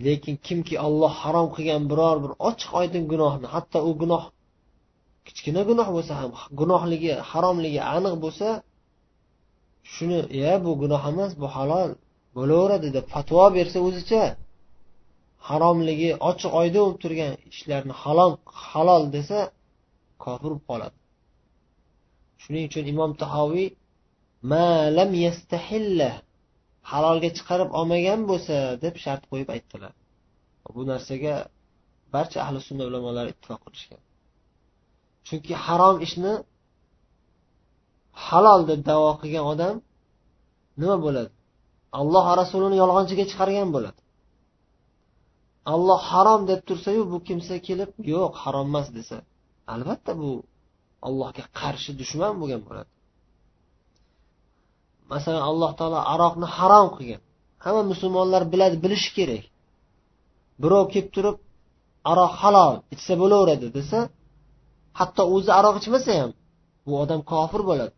Lekin 0.05 0.37
kimki 0.47 0.75
olloh 0.87 1.13
harom 1.23 1.49
qilgan 1.57 1.83
biror 1.91 2.17
bir 2.25 2.33
ochiq 2.49 2.71
oydin 2.81 3.05
gunohni 3.13 3.47
hatto 3.55 3.79
u 3.89 3.91
gunoh 4.03 4.25
kichkina 5.27 5.63
gunoh 5.71 5.89
bo'lsa 5.97 6.13
ham 6.21 6.31
gunohligi 6.61 7.13
haromligi 7.31 7.81
aniq 7.97 8.15
bo'lsa 8.25 8.49
shuni 9.95 10.19
e 10.51 10.53
bu 10.65 10.71
gunoh 10.83 11.03
emas 11.13 11.33
bu 11.43 11.47
halol 11.57 11.91
bo'laveradi 12.37 12.89
deb 12.97 13.07
fatvo 13.15 13.45
bersa 13.57 13.79
o'zicha 13.89 14.23
haromligi 15.49 16.11
ochiq 16.31 16.53
oydin 16.61 16.81
bo'lib 16.85 16.99
turgan 17.05 17.33
ishlarni 17.53 17.95
halol 18.03 18.33
halol 18.71 19.03
desa 19.17 19.39
kofir 20.25 20.51
bo'lib 20.53 20.63
qoladi. 20.71 20.97
Shuning 22.43 22.65
uchun 22.71 22.85
imom 22.93 23.11
tahoviy 23.23 23.69
malam 24.53 25.11
yastahilla 25.25 26.11
halolga 26.93 27.31
chiqarib 27.37 27.71
olmagan 27.79 28.21
bo'lsa 28.31 28.57
deb 28.85 28.95
shart 29.05 29.23
qo'yib 29.31 29.49
aytdilar. 29.55 29.93
Bu 30.77 30.83
narsaga 30.93 31.35
barcha 32.15 32.39
ahli 32.45 32.59
sunna 32.69 32.85
ulamolari 32.91 33.31
ittifoq 33.35 33.61
qilishgan. 33.67 34.01
Chunki 35.27 35.55
harom 35.65 35.97
ishni 36.07 36.33
halol 38.27 38.61
deb 38.71 38.81
davo 38.91 39.11
qilgan 39.21 39.45
odam 39.53 39.75
nima 40.81 40.97
bo'ladi? 41.05 41.31
Alloh 42.01 42.27
rasulini 42.41 42.77
yolg'onchiga 42.83 43.25
chiqargan 43.31 43.69
bo'ladi. 43.77 44.01
Alloh 45.75 46.01
harom 46.11 46.41
deb 46.51 46.61
tursayu 46.69 47.03
bu 47.13 47.19
kimsa 47.29 47.55
kelib 47.67 47.91
yo'q 48.13 48.33
harom 48.43 48.67
emas 48.73 48.89
desa 48.97 49.17
albatta 49.75 50.13
bu 50.21 50.31
allohga 51.07 51.45
qarshi 51.61 51.91
dushman 52.01 52.33
bo'lgan 52.41 52.63
bo'ladi. 52.69 52.91
Masalan 55.13 55.43
alloh 55.51 55.71
taolo 55.79 56.01
aroqni 56.15 56.47
harom 56.57 56.89
qilgan. 56.97 57.23
Hamma 57.65 57.83
musulmonlar 57.93 58.43
biladi 58.53 58.77
bilishi 58.85 59.11
kerak. 59.19 59.45
Birov 60.63 60.85
kelib 60.93 61.09
turib 61.17 61.37
aroq 62.13 62.33
halol 62.43 62.75
ichsa 62.95 63.13
bo'laveradi 63.23 63.67
desa 63.79 63.99
hatto 64.99 65.23
o'zi 65.35 65.51
aroq 65.59 65.77
ichmasa 65.81 66.13
ham 66.21 66.31
bu 66.87 66.93
odam 67.03 67.21
kofir 67.33 67.63
bo'ladi. 67.71 67.95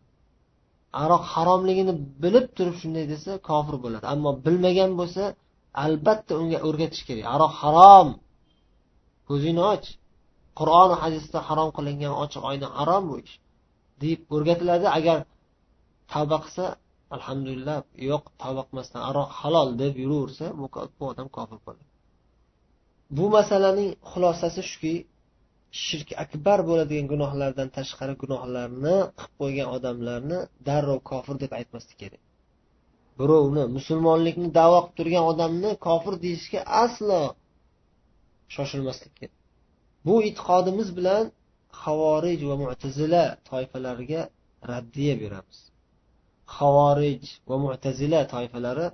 Aroq 1.03 1.23
haromligini 1.33 1.93
bilib 2.23 2.45
turib 2.57 2.75
shunday 2.81 3.05
desa 3.13 3.31
kofir 3.49 3.75
bo'ladi. 3.83 4.05
Ammo 4.13 4.31
bilmagan 4.45 4.91
bo'lsa 4.99 5.23
albatta 5.83 6.33
unga 6.41 6.59
o'rgatish 6.67 7.03
kerak. 7.07 7.25
Aroq 7.35 7.53
harom. 7.61 8.07
Ko'zingni 9.29 9.63
och. 9.73 9.85
Qur'on 10.59 10.91
hadisda 11.01 11.39
harom 11.47 11.69
qilingan 11.77 12.13
ochiq 12.23 12.43
oydin 12.49 12.69
harom 12.77 13.03
bu 13.09 13.15
ish. 13.25 13.35
Deb 14.03 14.19
o'rgatiladi. 14.35 14.85
Agar 14.97 15.17
tavba 16.13 16.37
qilsa 16.43 16.65
alhamdulillah 17.15 17.77
yo'q 18.11 18.23
tavba 18.41 18.61
qilmasdan 18.67 19.01
aroq 19.09 19.29
halol 19.39 19.69
deb 19.81 19.93
yuraversa 20.03 20.45
bu 20.99 21.03
odam 21.11 21.27
kofir 21.37 21.59
bo'ladi. 21.65 21.85
Bu 23.17 23.25
masalaning 23.37 23.91
xulosasi 24.11 24.61
shuki 24.71 24.93
shirk 25.85 26.09
akbar 26.23 26.59
bo'ladigan 26.69 27.07
gunohlardan 27.13 27.69
tashqari 27.77 28.13
gunohlarni 28.23 28.95
qilib 29.19 29.33
qo'ygan 29.41 29.67
odamlarni 29.77 30.39
darrov 30.67 30.99
kofir 31.11 31.35
deb 31.43 31.51
aytmaslik 31.59 31.97
kerak. 32.03 32.23
Birovni 33.19 33.63
musulmonlikni 33.77 34.49
davo 34.59 34.79
qilib 34.83 34.95
turgan 34.99 35.25
odamni 35.31 35.71
kofir 35.87 36.13
deyishga 36.25 36.59
aslo 36.83 37.21
shoshilmaslik 38.55 39.13
kerak. 39.19 39.37
Bu 40.05 40.15
e'tiqodimiz 40.27 40.89
bilan 40.97 41.23
havorij 41.83 42.39
va 42.49 42.55
mutazila 42.63 43.23
toifalariga 43.49 44.21
raddiya 44.71 45.15
beramiz. 45.23 45.59
Havorij 46.57 47.23
va 47.49 47.55
mutazila 47.65 48.19
toifalari 48.33 48.87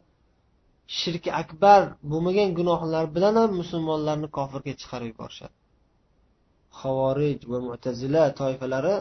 shirki 1.00 1.30
akbar 1.42 1.82
bo'lmagan 2.12 2.50
gunohlar 2.60 3.06
bilan 3.16 3.36
ham 3.42 3.52
musulmonlarni 3.62 4.28
kofirga 4.38 4.74
chiqarib 4.82 5.10
yuborishadi. 5.14 5.56
Havorij 6.82 7.40
va 7.52 7.58
mutazila 7.70 8.24
toifalari 8.40 8.96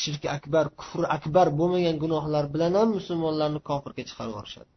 shirk 0.00 0.22
akbar 0.36 0.66
kufr 0.80 1.04
akbar 1.16 1.46
bo'lmagan 1.58 1.96
gunohlar 2.04 2.44
bilan 2.54 2.72
ham 2.78 2.88
musulmonlarni 2.98 3.60
kofirga 3.68 4.02
chiqarib 4.08 4.34
yuborishadi. 4.34 4.70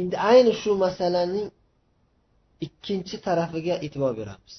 Endi 0.00 0.16
ayni 0.30 0.52
shu 0.62 0.70
masalaning 0.84 1.48
ikkinchi 2.66 3.16
tarafiga 3.26 3.74
e'tibor 3.84 4.12
beramiz. 4.20 4.54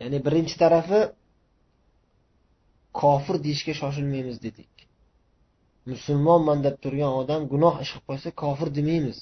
Ya'ni 0.00 0.18
birinchi 0.26 0.56
tarafi 0.62 1.00
kofir 3.00 3.36
deyishga 3.44 3.72
shoshilmaymiz 3.80 4.36
dedik. 4.46 4.72
Musulmonman 5.92 6.58
deb 6.66 6.76
turgan 6.84 7.12
odam 7.20 7.42
gunoh 7.52 7.74
ish 7.84 7.92
qilib 7.92 8.06
qo'ysa 8.10 8.30
kofir 8.42 8.68
demaymiz. 8.78 9.18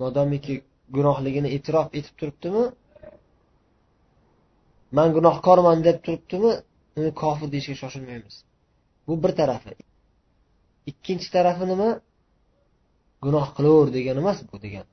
Modomiki 0.00 0.54
gunohligini 0.94 1.48
e'tirof 1.56 1.88
etib 1.98 2.14
turibdimi? 2.20 2.64
Man 4.96 5.08
gunohkorman 5.16 5.78
deb 5.86 5.98
turibdimi? 6.04 6.52
Uni 6.98 7.10
kofir 7.22 7.48
deyishga 7.52 7.74
shoshilmaymiz. 7.82 8.36
Bu 9.06 9.14
bir 9.22 9.32
tarafi. 9.40 9.72
Ikkinchi 10.90 11.28
tarafi 11.36 11.64
nima? 11.72 11.90
Gunoh 13.24 13.46
qilaver 13.56 13.88
degani 13.96 14.18
emas 14.24 14.38
bu 14.50 14.56
degan. 14.64 14.86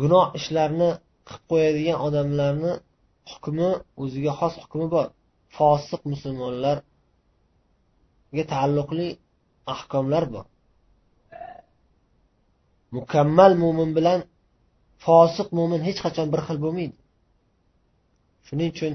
Gunoh 0.00 0.26
ishlarni 0.38 0.90
qilib 1.26 1.44
qo'yadigan 1.50 1.98
odamlarni 2.06 2.72
hukmi 3.30 3.70
o'ziga 4.02 4.32
xos 4.40 4.54
hukmi 4.62 4.86
bor. 4.94 5.06
Fosiq 5.56 6.02
musulmonlarga 6.12 8.42
taalluqli 8.52 9.08
ahkomlar 9.74 10.24
bor. 10.34 10.46
Mukammal 12.96 13.52
mo'min 13.62 13.90
bilan 13.98 14.20
fosiq 15.04 15.48
mo'min 15.58 15.80
hech 15.88 16.00
qachon 16.06 16.26
bir 16.32 16.40
xil 16.46 16.58
bo'lmaydi. 16.64 16.96
Shuning 18.46 18.70
uchun 18.74 18.94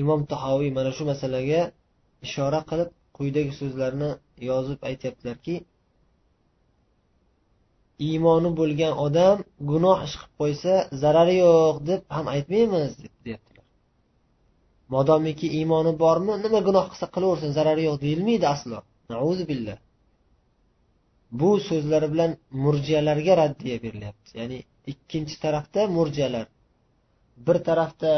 imom 0.00 0.20
tahoviy 0.32 0.70
mana 0.78 0.90
shu 0.96 1.04
masalaga 1.12 1.60
ishora 2.26 2.60
qilib 2.70 2.90
quyidagi 3.16 3.52
so'zlarni 3.60 4.10
yozib 4.50 4.80
aytyaptilarki 4.90 5.54
iymoni 8.08 8.50
bo'lgan 8.60 8.92
odam 9.06 9.36
gunoh 9.70 9.98
ish 10.06 10.16
qilib 10.20 10.34
qo'ysa 10.40 10.74
zarari 11.02 11.36
yo'q 11.44 11.76
deb 11.90 12.00
ham 12.16 12.26
aytmaymiz 12.34 12.92
deyaptilar. 13.24 13.64
Modomiki 14.94 15.46
iymoni 15.58 15.92
bormi 16.02 16.32
nima 16.44 16.60
gunoh 16.68 16.86
qilsa 16.90 17.06
qilaversin 17.14 17.50
zarari 17.58 17.82
yo'q 17.88 17.96
deyilmaydi 18.04 18.46
aslo. 18.54 18.78
Billah. 19.50 19.78
Bu 21.40 21.50
so'zlari 21.68 22.08
bilan 22.12 22.30
murjiyalarga 22.64 23.32
raddiya 23.42 23.76
berilyapti. 23.84 24.30
Ya'ni 24.40 24.58
ikkinchi 24.92 25.36
tarafda 25.44 25.80
murjiyalar 25.96 26.46
bir 27.46 27.56
tarafda 27.68 28.12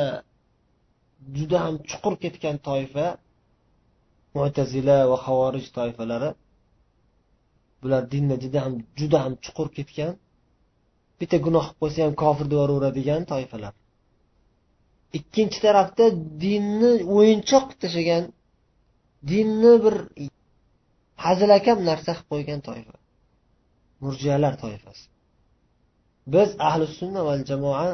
juda 1.36 1.58
ham 1.64 1.74
chuqur 1.90 2.14
ketgan 2.24 2.56
toifa 2.68 3.06
mo'tazila 4.36 4.96
va 5.10 5.16
havorij 5.26 5.66
toifalari. 5.78 6.30
Bular 7.82 8.02
dinda 8.12 8.34
juda 8.44 8.58
ham 8.64 8.74
juda 8.98 9.18
ham 9.24 9.34
chuqur 9.44 9.68
ketgan. 9.76 10.12
Bitta 11.20 11.36
gunoh 11.46 11.66
qilib 11.68 11.78
qo'ysa 11.82 12.00
ham 12.06 12.14
kofir 12.22 12.46
deb 12.50 12.56
yuboraveradigan 12.58 13.22
toifalar. 13.32 13.74
Ikkinchi 15.18 15.58
tarafda 15.66 16.04
dinni 16.44 16.92
o'yinchoq 17.16 17.64
qilib 17.68 17.80
tashlagan 17.84 18.24
dinni 19.30 19.74
bir 19.84 19.94
hazilakam 21.24 21.78
narsa 21.90 22.10
qilib 22.16 22.28
qo'ygan 22.32 22.60
toifa. 22.68 22.94
Murjiyalar 24.02 24.54
toifasi. 24.64 25.04
Biz 26.32 26.50
ahli 26.68 26.86
sunna 26.98 27.20
val 27.28 27.42
jamoa 27.50 27.88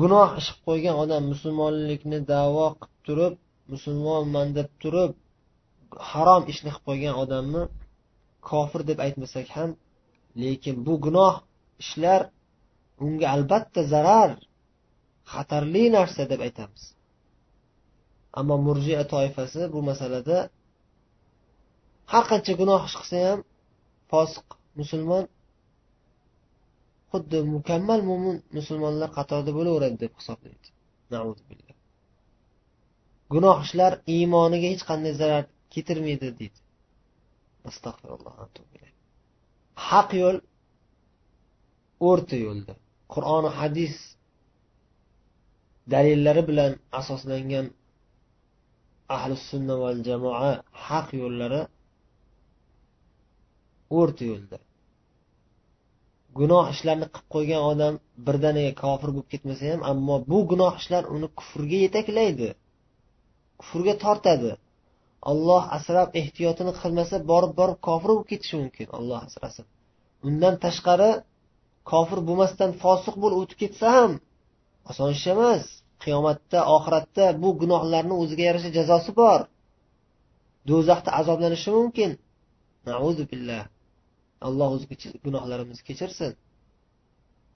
gunoh 0.00 0.28
ish 0.40 0.50
qilib 0.50 0.64
qo'ygan 0.66 0.96
odam 1.04 1.22
musulmonlikni 1.32 2.18
davo 2.32 2.66
qilib 2.80 3.00
turib 3.06 3.34
musulmonman 3.72 4.48
deb 4.58 4.68
turib 4.82 5.12
harom 6.10 6.42
ishni 6.52 6.70
qilib 6.70 6.84
qo'ygan 6.88 7.14
odamni 7.22 7.62
kofir 8.48 8.80
deb 8.90 8.98
aytmasak 9.06 9.46
ham 9.56 9.70
lekin 10.42 10.76
bu 10.86 10.94
gunoh 11.06 11.34
ishlar 11.82 12.20
unga 13.04 13.26
albatta 13.34 13.80
zarar 13.92 14.30
xatarli 15.32 15.84
narsa 15.96 16.22
deb 16.32 16.40
aytamiz. 16.46 16.82
Ammo 18.38 18.56
murjia 18.66 19.02
toifasi 19.12 19.62
bu 19.74 19.80
masalada 19.90 20.38
har 22.12 22.24
qancha 22.30 22.52
gunoh 22.60 22.80
ish 22.88 22.96
qilsa 23.00 23.18
ham 23.28 23.40
fosiq 24.10 24.46
musulmon 24.80 25.24
xuddi 27.14 27.38
mukammal 27.54 28.00
mo'min 28.10 28.36
musulmonlar 28.56 29.10
qatorida 29.18 29.52
bo'laveradi 29.58 29.96
deb 30.04 30.12
hisoblaydi. 30.20 30.68
Gunoh 33.32 33.58
ishlar 33.66 33.92
iymoniga 34.14 34.68
hech 34.72 34.84
qanday 34.90 35.12
zarar 35.20 35.44
keltirmaydi 35.72 36.28
deydi. 36.40 36.60
Astag'firulloh 37.68 38.34
haq 39.90 40.08
yo'l 40.22 40.36
o'rta 42.08 42.36
yo'lda. 42.46 42.74
Qur'oni 43.14 43.50
hadis 43.60 43.94
dalillari 45.92 46.42
bilan 46.50 46.72
asoslangan 47.00 47.66
ahli 49.16 49.34
sunna 49.48 49.74
val 49.82 49.98
jamoa 50.08 50.50
haq 50.86 51.08
yo'llari 51.22 51.62
o'rta 53.98 54.22
yo'lda. 54.32 54.58
Gunoh 56.38 56.64
ishlarni 56.74 57.06
qilib 57.14 57.28
qo'ygan 57.34 57.62
odam 57.70 57.94
birdaniga 58.26 58.72
kofir 58.82 59.10
bo'lib 59.14 59.28
ketmasa 59.32 59.64
ham 59.72 59.80
ammo 59.90 60.16
bu 60.30 60.38
gunoh 60.50 60.72
ishlar 60.80 61.02
uni 61.14 61.28
kufrga 61.38 61.78
yetaklaydi. 61.84 62.48
Kufrga 63.60 63.94
tortadi. 64.04 64.52
Olloh 65.30 65.62
asrab 65.76 66.08
ehtiyotini 66.20 66.72
qilmasa 66.80 67.16
borib 67.30 67.52
borib 67.60 67.78
kofir 67.86 68.10
bo'lib 68.12 68.26
ketishi 68.32 68.56
mumkin. 68.62 68.86
Olloh 68.98 69.20
asrasin. 69.26 69.66
Undan 70.26 70.54
tashqari 70.64 71.10
kofir 71.90 72.18
bo'lmasdan 72.28 72.70
fosiq 72.82 73.14
bo'lib 73.22 73.38
o'tib 73.42 73.58
ketsa 73.62 73.86
ham 73.96 74.12
oson 74.90 75.08
ish 75.16 75.26
emas. 75.34 75.64
Qiyomatda 76.02 76.58
oxiratda 76.76 77.26
bu 77.42 77.48
gunohlarni 77.60 78.14
o'ziga 78.22 78.44
yarasha 78.48 78.70
jazosi 78.78 79.10
bor. 79.20 79.40
Do'zaxda 80.68 81.10
azoblanishi 81.20 81.70
mumkin. 81.78 82.10
Billah. 83.32 83.62
Alloh 84.46 84.68
o'zi 84.76 84.86
gunohlarimizni 85.24 85.84
kechirsin. 85.90 86.32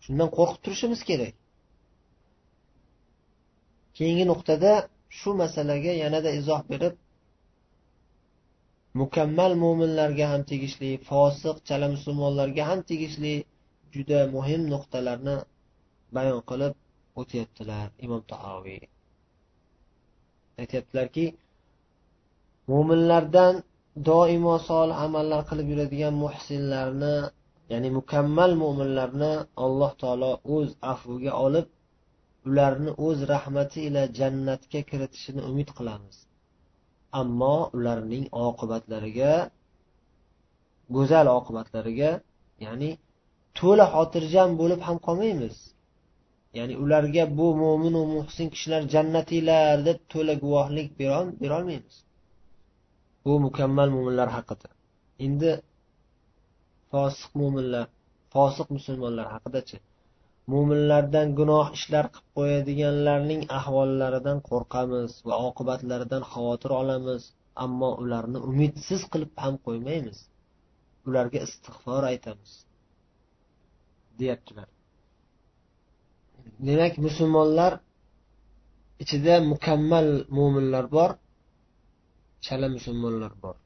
Shundan 0.04 0.28
qo'rqib 0.36 0.60
turishimiz 0.64 1.00
kerak. 1.10 1.34
Keyingi 3.96 4.24
nuqtada 4.32 4.72
shu 5.18 5.30
masalaga 5.42 5.92
yanada 6.02 6.30
izoh 6.40 6.62
berib 6.70 6.94
mukammal 9.00 9.52
mo'minlarga 9.64 10.26
ham 10.32 10.42
tegishli 10.50 10.90
fosiq 11.08 11.56
chala 11.68 11.86
musulmonlarga 11.94 12.62
ham 12.70 12.80
tegishli 12.90 13.34
juda 13.94 14.18
muhim 14.34 14.62
nuqtalarni 14.72 15.36
bayon 16.16 16.40
qilib 16.50 16.74
o'tyaptilar 17.20 17.86
imom 18.04 18.22
tahoviy. 18.32 18.82
Aytyaptilarki 20.62 21.24
mo'minlardan 22.72 23.54
doimo 24.06 24.54
solih 24.68 24.96
amallar 25.06 25.40
qilib 25.48 25.66
yuradigan 25.72 26.14
muhsinlarni 26.24 27.16
ya'ni 27.72 27.88
mukammal 27.98 28.50
mo'minlarni 28.62 29.32
alloh 29.64 29.92
taolo 30.02 30.30
o'z 30.56 30.68
afviga 30.92 31.32
olib 31.46 31.66
ularni 32.48 32.90
o'z 33.06 33.18
rahmati 33.32 33.78
ila 33.88 34.02
jannatga 34.18 34.80
kiritishini 34.90 35.40
umid 35.50 35.68
qilamiz. 35.78 36.16
Ammo 37.20 37.56
ularning 37.76 38.24
oqibatlariga 38.46 39.32
go'zal 40.96 41.26
oqibatlariga 41.38 42.10
ya'ni 42.66 42.90
to'la 43.58 43.84
xotirjam 43.94 44.50
bo'lib 44.60 44.80
ham 44.86 44.96
qolmaymiz. 45.06 45.56
Ya'ni 46.58 46.74
ularga 46.84 47.24
bu 47.38 47.46
mo'minu 47.62 48.02
muhsin 48.16 48.46
kishilar 48.52 48.82
jannatiylar 48.94 49.76
deb 49.88 49.98
to'la 50.12 50.34
guvohlik 50.44 50.88
berolmaymiz. 51.42 51.94
Bu 53.28 53.34
mukammal 53.46 53.88
mo'minlar 53.94 54.28
haqida. 54.36 54.68
Endi 55.26 55.50
fosiq 56.92 57.30
mo'minlar 57.40 57.86
fosiq 58.34 58.68
musulmonlar 58.76 59.26
haqidachi? 59.34 59.78
Mo'minlardan 60.52 61.28
gunoh 61.38 61.66
ishlar 61.78 62.06
qilib 62.14 62.28
qo'yadiganlarning 62.38 63.42
ahvollaridan 63.58 64.38
qo'rqamiz 64.48 65.10
va 65.28 65.36
oqibatlaridan 65.48 66.22
xavotir 66.32 66.70
olamiz 66.80 67.22
ammo 67.64 67.90
ularni 68.02 68.38
umidsiz 68.50 69.02
qilib 69.12 69.32
ham 69.44 69.54
qo'ymaymiz. 69.66 70.18
Ularga 71.08 71.38
istig'for 71.46 72.02
aytamiz 72.12 72.52
deyaptilar. 74.20 74.68
Demak 76.68 76.94
musulmonlar 77.06 77.72
ichida 79.02 79.34
mukammal 79.52 80.08
mo'minlar 80.36 80.84
bor. 80.96 81.10
Chala 82.44 82.68
musulmonlar 82.76 83.32
bor. 83.42 83.56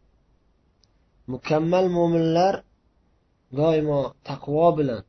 Mukammal 1.32 1.86
mo'minlar 1.96 2.54
doimo 3.58 4.00
taqvo 4.28 4.68
bilan 4.78 5.02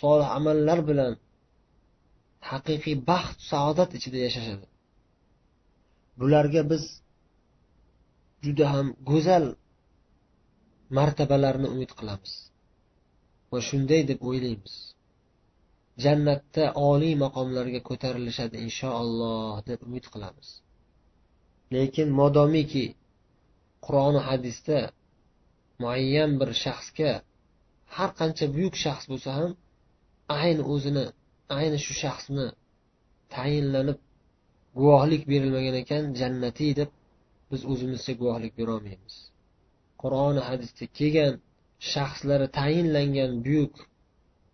solih 0.00 0.28
amallar 0.38 0.78
bilan 0.90 1.12
haqiqiy 2.50 2.96
baxt 3.10 3.38
saodat 3.50 3.90
ichida 3.98 4.18
yashashadi. 4.26 4.66
Bularga 6.18 6.62
biz 6.70 6.84
juda 8.44 8.66
ham 8.74 8.86
go'zal 9.10 9.44
martabalarni 10.98 11.68
umid 11.74 11.90
qilamiz 11.98 12.32
va 13.50 13.58
shunday 13.68 14.02
deb 14.10 14.20
o'ylaymiz. 14.28 14.74
Jannatda 16.04 16.64
oliy 16.90 17.14
maqomlarga 17.24 17.80
ko'tarilishadi 17.88 18.56
inshaalloh 18.66 19.54
deb 19.68 19.80
umid 19.88 20.06
qilamiz. 20.14 20.48
Lekin 21.74 22.08
modomiki 22.20 22.86
qur'oni 23.86 24.20
hadisda 24.28 24.78
muayyan 25.82 26.30
bir 26.40 26.50
shaxsga 26.64 27.12
har 27.96 28.10
qancha 28.20 28.46
buyuk 28.56 28.74
shaxs 28.84 29.04
bo'lsa 29.10 29.30
ham 29.38 29.52
ayni 30.40 30.62
o'zini 30.74 31.04
ayni 31.58 31.78
shu 31.84 31.92
shaxsni 32.02 32.46
tayinlanib 33.34 33.98
guvohlik 34.78 35.22
berilmagan 35.30 35.76
ekan 35.82 36.04
jannatiy 36.20 36.72
deb 36.80 36.90
biz 37.50 37.62
o'zimizcha 37.72 38.12
guvohlik 38.20 38.52
berolmaymiz. 38.60 39.14
Qur'oni 40.02 40.42
hadisda 40.48 40.84
kelgan 40.98 41.34
shaxslari 41.92 42.46
tayinlangan 42.58 43.32
buyuk 43.46 43.74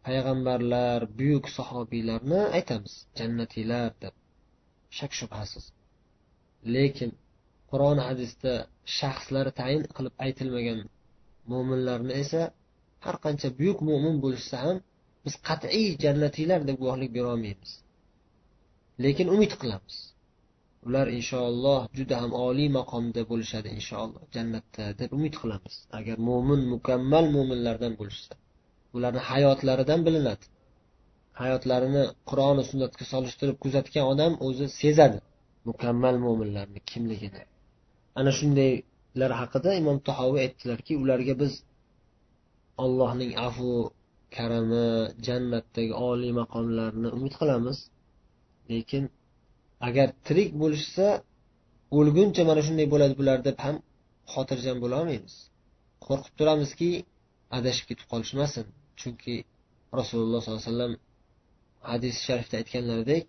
payg'ambarlar 0.06 1.00
buyuk 1.18 1.44
sahobiylarni 1.56 2.40
aytamiz 2.58 2.94
jannatiylar 3.18 3.90
deb. 4.04 4.14
Shak 4.98 5.12
shubhasiz 5.20 5.64
lekin 6.74 7.10
qur'oni 7.70 8.02
hadisda 8.08 8.52
shaxslari 8.98 9.52
tayin 9.60 9.82
qilib 9.96 10.14
aytilmagan 10.26 10.78
mo'minlarni 11.52 12.12
esa 12.22 12.42
har 13.04 13.16
qancha 13.24 13.48
buyuk 13.58 13.78
mo'min 13.88 14.14
bo'lishsa 14.24 14.56
ham 14.64 14.76
biz 15.24 15.34
qat'iy 15.48 15.88
jannatiylar 16.04 16.60
deb 16.68 16.76
guvohlik 16.82 17.10
berolmaymiz 17.16 17.72
lekin 19.04 19.28
umid 19.36 19.52
qilamiz. 19.62 19.96
Ular 20.86 21.06
inshaalloh 21.18 21.80
juda 21.98 22.16
ham 22.22 22.32
oliy 22.46 22.68
maqomda 22.78 23.22
bo'lishadi 23.30 23.68
inshaalloh 23.78 24.22
jannatda 24.36 24.84
deb 25.00 25.10
umid 25.18 25.34
qilamiz. 25.42 25.74
Agar 25.98 26.16
mo'min 26.28 26.60
mukammal 26.74 27.26
mo'minlardan 27.36 27.92
bo'lishsa 28.00 28.34
ularni 28.96 29.22
hayotlaridan 29.30 30.00
bilinadi. 30.06 30.44
Hayotlarini 31.40 32.04
qur'oni 32.30 32.62
sunnatga 32.70 33.04
solishtirib 33.12 33.56
kuzatgan 33.64 34.04
odam 34.12 34.32
o'zi 34.46 34.66
sezadi. 34.82 35.18
Mukammal 35.68 36.16
mo'minlarni 36.24 36.80
kimligini. 36.90 37.42
Ana 38.18 38.30
shundaylar 38.38 39.32
haqida 39.40 39.70
imom 39.80 39.96
tahoviy 40.08 40.40
aytdilarki 40.46 40.92
ularga 41.02 41.34
biz 41.42 41.52
allohning 42.84 43.32
afu 43.48 43.70
karami 44.36 44.86
jannatdagi 45.26 45.94
oliy 46.08 46.32
maqomlarni 46.40 47.08
umid 47.16 47.34
qilamiz. 47.40 47.78
Lekin 48.70 49.04
agar 49.88 50.08
tirik 50.26 50.50
bo'lishsa 50.62 51.06
o'lguncha 51.98 52.42
mana 52.50 52.62
shunday 52.66 52.86
bo'ladi 52.94 53.14
bular 53.20 53.38
deb 53.48 53.56
ham 53.64 53.76
xotirjam 54.32 54.76
bo'lolmaymiz 54.84 55.34
qo'rqib 56.06 56.34
turamizki 56.38 56.90
adashib 57.58 57.84
ketib 57.90 58.06
qolishmasin. 58.12 58.66
Chunki 59.00 59.34
rasululloh 59.98 60.40
sollallohu 60.42 60.62
alayhi 60.62 60.72
vasallam 60.72 60.92
hadis 61.90 62.14
sharifda 62.26 62.54
aytganlaridek 62.60 63.24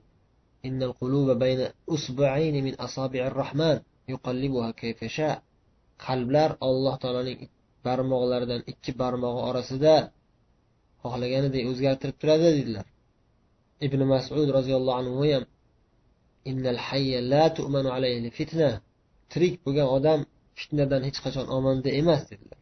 إن 0.68 0.80
القلوب 0.90 1.30
بين 1.44 1.60
أصبعين 1.90 2.56
من 2.66 2.74
أصابع 2.88 3.22
الرحمن 3.32 3.78
يقلبها 4.14 4.72
كيف 4.72 4.98
يشاء. 5.04 5.38
qalblar 6.06 6.50
alloh 6.68 6.96
taoloning 7.04 7.40
barmoqlaridan 7.86 8.62
ikki 8.72 8.92
barmog'i 9.02 9.42
orasida 9.50 9.96
xohlaganiday 11.04 11.64
o'zgartirib 11.72 12.18
turadi 12.22 12.48
dedilar 12.58 12.86
ibn 13.88 14.00
masud 14.14 14.48
roziyallohu 14.58 14.98
anhu 15.02 15.16
ham 15.34 15.44
tirik 19.32 19.54
bo'lgan 19.66 19.88
odam 19.98 20.20
fitnadan 20.60 21.02
hech 21.08 21.20
qachon 21.26 21.46
omonda 21.58 21.90
emas 22.02 22.22
dedilar 22.32 22.60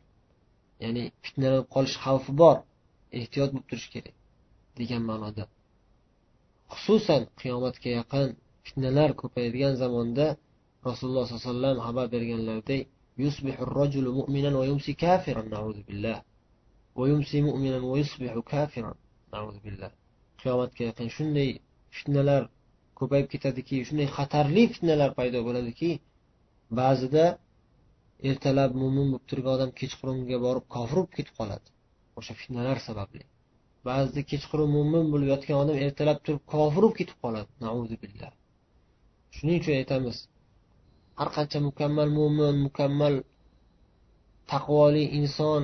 ya'ni 0.83 1.03
fitnalanib 1.25 1.67
qolish 1.75 1.95
xavfi 2.05 2.31
bor 2.41 2.57
ehtiyot 3.19 3.49
bo'lib 3.53 3.67
turish 3.69 3.89
kerak 3.93 4.15
degan 4.79 5.01
ma'noda 5.09 5.43
xususan 6.74 7.22
qiyomatga 7.40 7.90
yaqin 7.98 8.28
fitnalar 8.66 9.10
ko'payadigan 9.20 9.74
zamonda 9.82 10.26
rasululloh 10.88 11.24
sollallohu 11.26 11.42
alayhi 11.42 11.50
vasallam 11.50 11.76
xabar 11.86 12.06
berganlaridek 12.14 12.82
يصبح 13.26 13.56
الرجل 13.66 14.06
مؤمنا 14.20 14.50
ويمسي 14.58 14.92
كافرا 15.04 15.42
نعوذ 15.54 15.78
بالله 15.88 16.18
ويمسي 16.98 17.38
مؤمنا 17.48 17.78
ويصبح 17.90 18.32
كافرا 18.52 18.92
qiyomatga 20.40 20.82
yaqin 20.90 21.08
shunday 21.16 21.48
fitnalar 21.96 22.42
ko'payib 22.98 23.26
ketadiki 23.34 23.76
shunday 23.88 24.08
xatarli 24.16 24.62
fitnalar 24.74 25.10
paydo 25.18 25.38
bo'ladiki 25.48 25.90
ba'zida 26.80 27.24
ertalab 28.30 28.70
mo'min 28.82 29.06
bo'lib 29.12 29.24
turgan 29.30 29.52
odam 29.56 29.70
kechqurunga 29.80 30.38
borib 30.46 30.64
kofir 30.74 30.96
bo'lib 31.00 31.12
ketib 31.18 31.34
qoladi 31.40 31.68
o'sha 32.18 32.32
fitnalar 32.40 32.78
sababli 32.88 33.22
Ba'zida 33.87 34.21
kechqurun 34.31 34.69
mo'min 34.75 35.05
bo'lib 35.13 35.29
yotgan 35.33 35.57
odam 35.63 35.77
ertalab 35.85 36.19
turib 36.25 36.43
kofir 36.53 36.81
bo'lib 36.83 36.95
ketib 36.99 37.17
qoladi. 37.23 37.49
Billah. 38.03 38.31
Shuning 39.35 39.57
uchun 39.61 39.73
aytamiz 39.81 40.17
har 41.19 41.29
qancha 41.35 41.59
mukammal 41.67 42.09
mo'min 42.19 42.55
mukammal 42.65 43.15
taqvoli 44.51 45.03
inson 45.19 45.61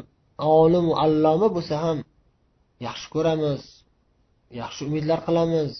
olimu 0.61 0.91
alloma 1.05 1.47
bo'lsa 1.55 1.75
ham 1.85 1.97
yaxshi 2.87 3.07
ko'ramiz 3.15 3.61
yaxshi 4.61 4.81
umidlar 4.89 5.19
qilamiz 5.27 5.71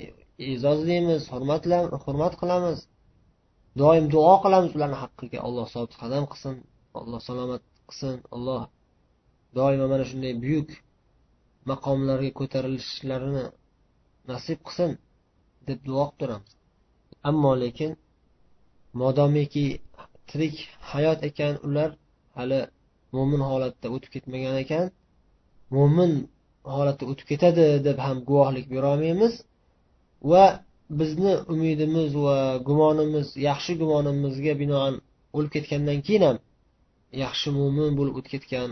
e, 0.00 0.02
e'zozlaymiz 0.50 1.22
hurmat 2.04 2.34
qilamiz. 2.42 2.78
Doim 3.80 4.04
duo 4.14 4.34
qilamiz 4.44 4.70
ularni 4.76 4.98
haqqiga. 5.04 5.38
Alloh 5.46 5.66
sobit 5.74 5.94
qadam 6.02 6.24
qilsin 6.32 6.56
alloh 7.00 7.20
salomat 7.28 7.62
qilsin 7.88 8.16
alloh 8.36 8.62
doimo 9.56 9.86
mana 9.92 10.04
shunday 10.10 10.34
buyuk 10.44 10.68
maqomlarga 11.70 12.30
ko'tarilishlarini 12.40 13.44
nasib 14.30 14.58
qilsin 14.66 14.90
deb 15.68 15.78
duo 15.88 16.04
qilib 16.06 16.18
turamiz 16.20 16.52
ammo 17.28 17.52
lekin 17.62 17.92
modomiki 19.00 19.66
tirik 20.28 20.56
hayot 20.92 21.20
ekan 21.28 21.54
ular 21.66 21.90
hali 22.38 22.60
mo'min 23.16 23.42
holatda 23.50 23.86
o'tib 23.94 24.10
ketmagan 24.14 24.56
ekan 24.64 24.86
mo'min 25.76 26.12
holatda 26.74 27.04
o'tib 27.10 27.26
ketadi 27.32 27.66
deb 27.86 27.98
ham 28.06 28.16
guvohlik 28.28 28.66
berolmaymiz 28.74 29.34
va 30.30 30.44
bizni 31.00 31.34
umidimiz 31.52 32.10
va 32.26 32.38
gumonimiz 32.68 33.28
yaxshi 33.48 33.72
gumonimizga 33.82 34.54
binoan 34.62 34.94
o'lib 35.36 35.50
ketgandan 35.56 35.98
keyin 36.06 36.24
ham 36.28 36.38
yaxshi 37.24 37.48
mo'min 37.58 37.90
bo'lib 37.98 38.14
o'tib 38.18 38.32
ketgan 38.34 38.68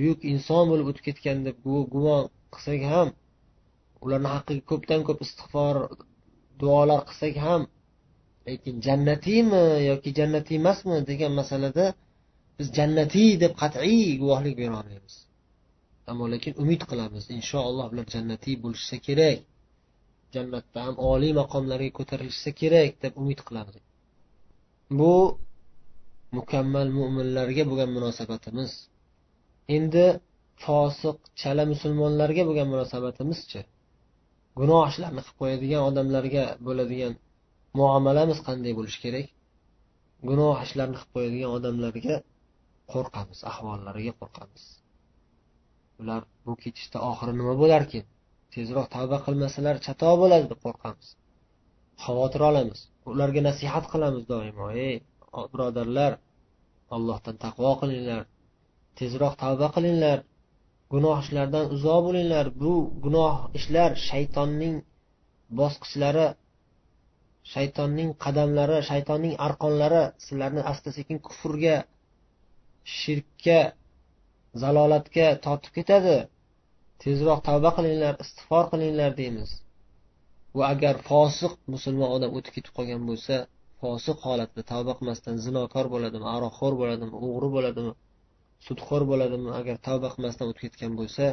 buyuk 0.00 0.20
inson 0.32 0.64
bo'lib 0.70 0.86
o'tib 0.90 1.04
ketgan 1.08 1.38
deb 1.46 1.56
gumon 1.94 2.24
qilsak 2.54 2.82
ham 2.92 3.08
ularni 4.04 4.28
haqqiga 4.34 4.62
ko'pdan 4.70 5.00
ko'p 5.08 5.18
istig'for 5.26 5.76
duolar 6.60 7.00
qilsak 7.08 7.34
ham 7.46 7.62
lekin 8.46 8.74
jannatiymi 8.86 9.64
yoki 9.90 10.10
jannatiy 10.18 10.56
emasmi 10.62 10.96
degan 11.10 11.32
masalada 11.40 11.86
biz 12.58 12.68
jannatiy 12.78 13.30
deb 13.42 13.52
qat'iy 13.62 14.06
guvohlik 14.22 14.54
bera 14.60 14.74
olmaymiz. 14.80 15.14
Ammo 16.10 16.24
lekin 16.34 16.52
umid 16.62 16.82
qilamiz 16.90 17.24
inshaalloh 17.38 17.86
ular 17.92 18.06
jannatiy 18.14 18.56
bo'lishsa 18.64 18.96
kerak. 19.06 19.38
Jannatda 20.34 20.78
ham 20.86 20.96
oliy 21.12 21.32
maqomlarga 21.40 21.90
ko'tarilishsa 21.98 22.50
kerak 22.60 22.90
deb 23.04 23.12
umid 23.22 23.40
qilamiz. 23.48 23.76
Bu 24.98 25.14
mukammal 26.38 26.88
mo'minlarga 26.98 27.62
bo'lgan 27.70 27.90
munosabatimiz. 27.96 28.72
Endi 29.76 30.06
fosiq 30.64 31.18
chala 31.40 31.64
musulmonlarga 31.72 32.42
bo'lgan 32.48 32.68
munosabatimizchi 32.72 33.60
gunoh 34.60 34.82
ishlarni 34.90 35.22
qilib 35.26 35.36
qo'yadigan 35.40 35.82
odamlarga 35.90 36.44
bo'ladigan 36.66 37.12
muomalamiz 37.78 38.38
qanday 38.48 38.72
bo'lishi 38.78 39.00
kerak? 39.04 39.26
Gunoh 40.28 40.56
ishlarni 40.66 40.96
qilib 41.00 41.12
qo'yadigan 41.16 41.50
odamlarga 41.58 42.16
qo'rqamiz 42.92 43.40
ahvollariga 43.50 44.12
qo'rqamiz. 44.20 44.64
Ular 46.00 46.22
bu 46.46 46.56
ketishda 46.64 46.98
oxiri 47.10 47.32
nima 47.40 47.54
bo'larkin 47.62 48.04
tezroq 48.54 48.86
tavba 48.96 49.18
qilmasalar 49.26 49.76
chatoq 49.86 50.14
bo'ladi 50.22 50.46
deb 50.52 50.60
qo'rqamiz. 50.66 51.08
Xavotir 52.04 52.42
olamiz 52.50 52.80
ularga 53.12 53.40
nasihat 53.48 53.84
qilamiz 53.92 54.24
doimo. 54.32 54.66
Ey 54.86 54.94
birodarlar 55.52 56.12
allohdan 56.96 57.36
taqvo 57.44 57.72
qilinglar. 57.82 58.22
Tezroq 59.00 59.34
tavba 59.42 59.68
qilinglar. 59.76 60.18
Gunoh 60.92 61.16
ishlardan 61.24 61.64
uzoq 61.74 62.00
bo'linglar. 62.06 62.46
Bu 62.62 62.72
gunoh 63.04 63.34
ishlar 63.58 63.90
shaytonning 64.08 64.76
bosqichlari 65.58 66.26
shaytonning 67.52 68.10
qadamlari 68.24 68.78
shaytonning 68.90 69.34
arqonlari 69.46 70.02
sizlarni 70.24 70.62
asta 70.72 70.88
sekin 70.98 71.18
kufrga 71.26 71.76
shirkka 72.98 73.60
zalolatga 74.62 75.26
tortib 75.46 75.72
ketadi. 75.78 76.16
Tezroq 77.02 77.40
tavba 77.48 77.70
qilinglar 77.78 78.14
istig'for 78.24 78.64
qilinglar 78.72 79.10
deymiz. 79.20 79.50
Va 80.58 80.64
agar 80.74 80.94
fosiq 81.10 81.52
musulmon 81.74 82.08
odam 82.16 82.30
o'tib 82.38 82.52
ketib 82.56 82.72
qolgan 82.78 83.02
bo'lsa 83.10 83.36
fosiq 83.82 84.18
holatda 84.28 84.62
tavba 84.72 84.92
qilmasdan 84.98 85.36
zinokor 85.46 85.86
bo'ladimi 85.94 86.26
aroqxo'r 86.36 86.74
bo'ladimi 86.80 87.14
o'g'ri 87.26 87.48
bo'ladimi 87.56 87.92
sudxo'r 88.66 89.04
bo'ladimi 89.10 89.50
agar 89.60 89.76
tavba 89.86 90.08
qilmasdan 90.14 90.46
o'tib 90.50 90.62
ketgan 90.66 90.92
bo'lsa 91.00 91.24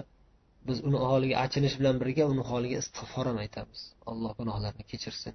biz 0.68 0.78
uni 0.88 1.00
holiga 1.12 1.36
achinish 1.46 1.76
bilan 1.80 1.96
birga 2.02 2.24
uni 2.34 2.44
holiga 2.52 2.78
istig'for 2.84 3.26
ham 3.30 3.38
aytamiz. 3.44 3.82
Alloh 4.12 4.32
gunohlarini 4.40 4.86
kechirsin. 4.92 5.34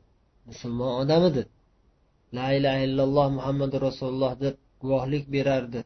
Musulmon 0.51 0.93
odam 1.03 1.23
edi. 1.31 1.43
La 2.39 2.47
ilaha 2.59 2.81
illalloh 2.89 3.27
muhammadu 3.39 3.77
rasululloh 3.87 4.33
deb 4.45 4.55
guvohlik 4.83 5.25
berardi. 5.37 5.81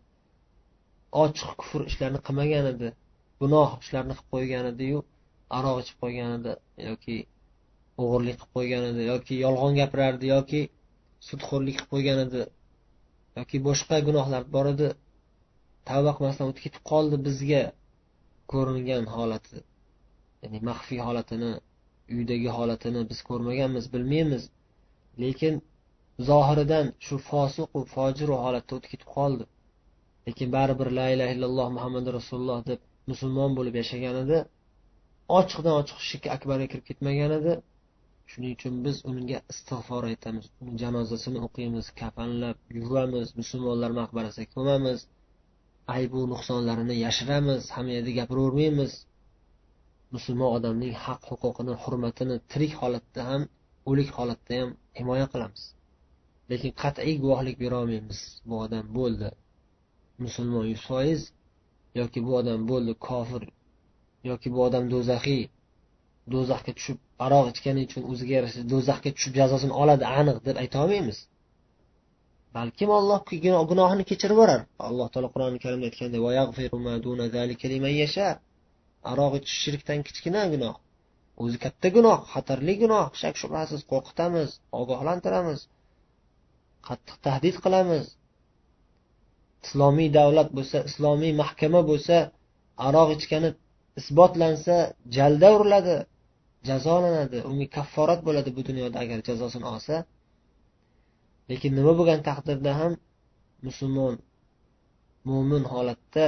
Ochiq 1.24 1.50
kufr 1.60 1.80
ishlarni 1.90 2.20
qilmagan 2.26 2.66
edi. 2.72 2.88
Gunoh 3.42 3.70
ishlarni 3.82 4.14
qilib 4.18 4.32
qo'ygan 4.34 4.64
ediyu 4.72 4.98
aroq 5.58 5.76
ichib 5.82 5.98
qo'ygan 6.04 6.30
edi 6.38 6.52
yoki 6.88 7.16
o'g'irlik 8.02 8.36
qilib 8.40 8.52
qo'ygan 8.56 8.84
edi 8.90 9.02
yoki 9.12 9.34
yolg'on 9.46 9.74
gapirardi 9.80 10.30
yoki 10.34 10.62
sudxo'rlik 11.28 11.76
qilib 11.78 11.90
qo'ygan 11.94 12.22
edi 12.26 12.42
yoki 13.38 13.60
boshqa 13.68 14.00
gunohlar 14.08 14.42
bor 14.56 14.66
edi. 14.74 14.88
Tavba 15.90 16.12
qilmasdan 16.16 16.50
o'tib 16.50 16.62
ketib 16.66 16.84
qoldi 16.92 17.16
bizga 17.26 17.62
ko'ringan 18.52 19.04
holati. 19.14 19.58
Ya'ni 20.42 20.58
maxfiy 20.68 21.00
holatini 21.08 21.52
uydagi 22.16 22.48
holatini 22.58 23.02
biz 23.10 23.20
ko'rmaganmiz 23.28 23.84
bilmaymiz. 23.94 24.42
Lekin 25.22 25.54
zohiridan 26.30 26.86
shu 27.06 27.16
fosiqu 27.30 27.80
fojiru 27.94 28.36
holatda 28.44 28.72
o'tib 28.78 28.90
ketib 28.94 29.10
qoldi. 29.16 29.44
Lekin 30.28 30.48
baribir 30.56 30.88
la 30.98 31.06
illaha 31.14 31.32
illalloh 31.36 31.68
muhammadu 31.76 32.08
rasululloh 32.18 32.60
deb 32.70 32.80
musulmon 33.10 33.50
bo'lib 33.58 33.74
yashagan 33.80 34.16
edi. 34.24 34.38
Ochiqdan 35.38 35.74
ochiq 35.80 35.98
shirk 36.08 36.24
akbarga 36.36 36.66
kirib 36.72 36.86
ketmagan 36.90 37.32
edi. 37.38 37.52
Shuning 38.30 38.52
uchun 38.56 38.74
biz 38.86 38.96
unga 39.10 39.38
istig'for 39.52 40.02
aytamiz. 40.12 40.46
Uni 40.62 40.74
janozasini 40.82 41.38
o'qiymiz 41.46 41.86
kafanlab 42.00 42.56
yuvamiz 42.78 43.28
musulmonlar 43.40 43.90
maqbarasiga 44.00 44.48
ko'mamiz. 44.56 44.98
Aybu 45.94 46.20
nuqsonlarini 46.32 46.96
yashiramiz 47.06 47.62
hamma 47.74 47.92
yerda 47.96 48.12
gapiravermaymiz. 48.18 48.92
Musulmon 50.14 50.50
odamning 50.56 50.94
haq 51.04 51.22
huquqini 51.30 51.74
hurmatini 51.82 52.36
tirik 52.50 52.72
holatda 52.80 53.20
ham 53.30 53.42
o'lik 53.90 54.10
holatda 54.18 54.52
ham 54.60 54.70
himoya 54.98 55.26
qilamiz. 55.32 55.62
Lekin 56.50 56.70
qat'iy 56.82 57.14
guvohlik 57.24 57.56
berolmaymiz. 57.64 58.20
Bu 58.48 58.54
odam 58.64 58.86
bo'ldi 58.98 59.30
musulmon 60.24 60.66
yuz 60.72 60.82
foiz 60.88 61.22
yoki 62.00 62.18
bu 62.26 62.32
odam 62.40 62.60
bo'ldi 62.70 62.92
kofir 63.08 63.42
yoki 64.30 64.48
bu 64.54 64.60
odam 64.66 64.84
do'zaxiy 64.92 65.42
do'zaxga 66.34 66.72
tushib 66.78 66.98
aroq 67.26 67.46
ichgani 67.52 67.80
uchun 67.88 68.02
o'ziga 68.10 68.32
yarasha 68.38 68.62
do'zaxga 68.72 69.10
tushib 69.16 69.34
jazosini 69.40 69.74
oladi 69.82 70.04
aniq 70.20 70.38
deb 70.48 70.56
aytolmaymiz 70.62 71.18
balkim 72.56 72.90
olloh 72.98 73.20
gunohini 73.70 74.04
kechirib 74.10 74.36
yuborar. 74.36 74.60
Alloh 74.88 75.08
taolo 75.12 75.28
qur'oni 75.34 75.58
karimda 75.64 75.86
aytganday 75.90 76.20
aroq 79.12 79.32
ichish 79.38 79.58
shirkdan 79.64 80.00
kichkina 80.06 80.42
gunoh. 80.54 80.74
O'zi 81.42 81.56
katta 81.64 81.88
gunoh 81.96 82.18
xatarli 82.32 82.74
gunoh. 82.82 83.06
Shak 83.20 83.34
shubhasiz 83.42 83.80
qo'rqitamiz 83.92 84.50
ogohlantiramiz 84.80 85.60
qattiq 86.88 87.16
tahdid 87.26 87.56
qilamiz. 87.64 88.04
Islomiy 89.66 90.08
davlat 90.18 90.48
bo'lsa 90.56 90.78
islomiy 90.90 91.32
mahkama 91.42 91.80
bo'lsa 91.90 92.16
aroq 92.88 93.08
ichgani 93.16 93.50
isbotlansa 94.00 94.76
jalda 95.16 95.48
uriladi 95.56 95.96
jazolanadi. 96.68 97.38
Unga 97.50 97.66
kafforat 97.76 98.20
bo'ladi 98.26 98.50
bu 98.56 98.62
dunyoda. 98.68 98.96
Agar 99.04 99.18
jazosini 99.28 99.66
olsa 99.74 99.94
lekin 101.50 101.72
nima 101.78 101.92
bo'lgan 101.98 102.20
taqdirda 102.28 102.72
ham 102.80 102.92
musulmon 103.66 104.14
mo'min 105.28 105.64
holatda 105.72 106.24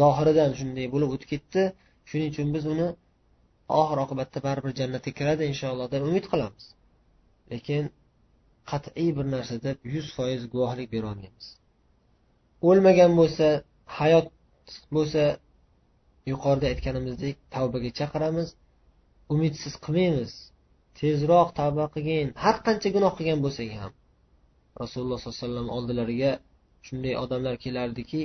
zohiridan 0.00 0.50
shunday 0.58 0.86
bo'lib 0.94 1.10
o'tib 1.14 1.28
ketdi. 1.34 1.62
Shuning 2.08 2.28
uchun 2.32 2.48
biz 2.56 2.64
uni 2.72 2.88
oxir 3.80 3.98
oqibatda 4.04 4.38
baribir 4.46 4.72
jannatga 4.80 5.12
kiradi 5.18 5.42
inshaalloh 5.52 5.86
deb 5.94 6.02
umid 6.10 6.26
qilamiz. 6.32 6.64
Lekin 7.52 7.84
qat'iy 8.70 9.10
bir 9.16 9.26
narsa 9.34 9.56
deb 9.66 9.76
yuz 9.94 10.06
foiz 10.16 10.42
guvohlik 10.52 10.88
berolmaymiz 10.94 11.46
o'lmagan 12.68 13.12
bo'lsa 13.20 13.46
hayot 13.98 14.28
bo'lsa 14.96 15.24
yuqorida 16.30 16.66
aytganimizdek 16.72 17.36
tavbaga 17.54 17.90
chaqiramiz. 17.98 18.48
Umidsiz 19.34 19.74
qilmaymiz. 19.84 20.32
Tezroq 20.98 21.48
tavba 21.60 21.86
qilgin. 21.94 22.28
Har 22.44 22.56
qancha 22.66 22.88
gunoh 22.96 23.12
qilgan 23.18 23.40
bo'lsak 23.46 23.70
ham 23.82 23.92
rasululloh 24.82 25.18
sollallohu 25.18 25.38
alayhi 25.38 25.44
vasallam 25.44 25.68
oldilariga 25.76 26.32
shunday 26.86 27.14
odamlar 27.24 27.54
kelardiki 27.64 28.22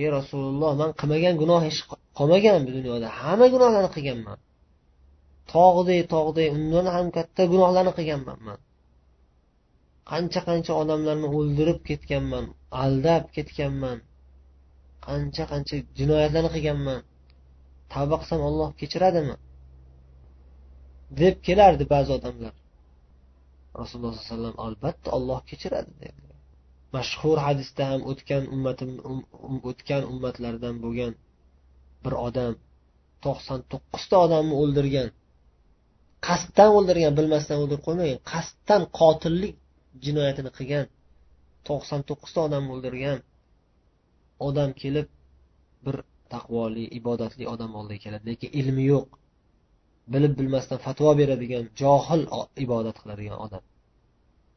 ey 0.00 0.06
rasululloh 0.18 0.72
man 0.80 0.90
qilmagan 1.00 1.34
gunoh 1.42 1.60
hech 1.66 1.78
qolmagan 2.18 2.58
bu 2.66 2.70
dunyoda. 2.78 3.08
Hamma 3.20 3.46
gunohlarni 3.54 3.90
qilganman. 3.96 4.38
Tog'day 5.52 6.00
tog'day 6.14 6.48
undan 6.56 6.86
ham 6.94 7.06
katta 7.16 7.42
gunohlarni 7.52 7.92
qilganman 7.98 8.38
man 8.46 8.58
qancha 10.10 10.40
qancha 10.48 10.72
odamlarni 10.82 11.28
o'ldirib 11.36 11.78
ketganman 11.88 12.44
aldab 12.82 13.24
ketganman. 13.36 13.98
Qancha 15.06 15.44
qancha 15.52 15.76
jinoyatlarni 15.98 16.50
qilganman. 16.56 17.00
Tavba 17.92 18.16
qilsam 18.20 18.40
olloh 18.48 18.70
kechiradimi? 18.80 19.36
deb 21.20 21.36
kelardi 21.46 21.84
ba'zi 21.94 22.10
odamlar. 22.18 22.54
Rasululloh 23.80 24.14
sollallohu 24.14 24.26
alayhi 24.26 24.32
vasallam 24.32 24.56
albatta 24.66 25.08
olloh 25.16 25.40
kechiradi 25.50 25.92
dedi. 26.02 26.22
Mashhur 26.96 27.36
hadisda 27.46 27.82
ham 27.90 28.00
o'tgan 28.10 28.44
ummatim 28.54 28.90
um, 29.08 29.20
um 29.48 29.56
o'tgan 29.70 30.02
ummatlardan 30.12 30.74
bo'lgan 30.84 31.12
bir 32.04 32.14
odam 32.26 32.52
to'qson 33.24 33.60
to'qqizta 33.72 34.16
odamni 34.26 34.54
o'ldirgan 34.62 35.08
qasddan 36.28 36.70
o'ldirgan 36.78 37.12
bilmasdan 37.18 37.56
o'ldirib 37.62 37.82
qo'ymagan 37.88 38.18
qasddan 38.32 38.82
qotillik 39.00 39.54
jinoyatini 40.04 40.50
qilgan 40.58 40.86
to'qson 41.68 42.00
to'qqizta 42.08 42.40
odamni 42.48 42.70
o'ldirgan 42.76 43.18
odam 44.48 44.70
kelib 44.82 45.08
bir 45.84 45.96
taqvoli 46.34 46.84
ibodatli 46.98 47.44
odam 47.54 47.74
oldiga 47.80 48.00
keladi. 48.04 48.24
Lekin 48.30 48.50
ilmi 48.60 48.84
yo'q. 48.92 49.08
Bilib 50.12 50.32
bilmasdan 50.40 50.78
fatvo 50.86 51.10
beradigan 51.20 51.64
johil 51.80 52.22
ibodat 52.64 52.96
qiladigan 53.02 53.38
odam. 53.46 53.62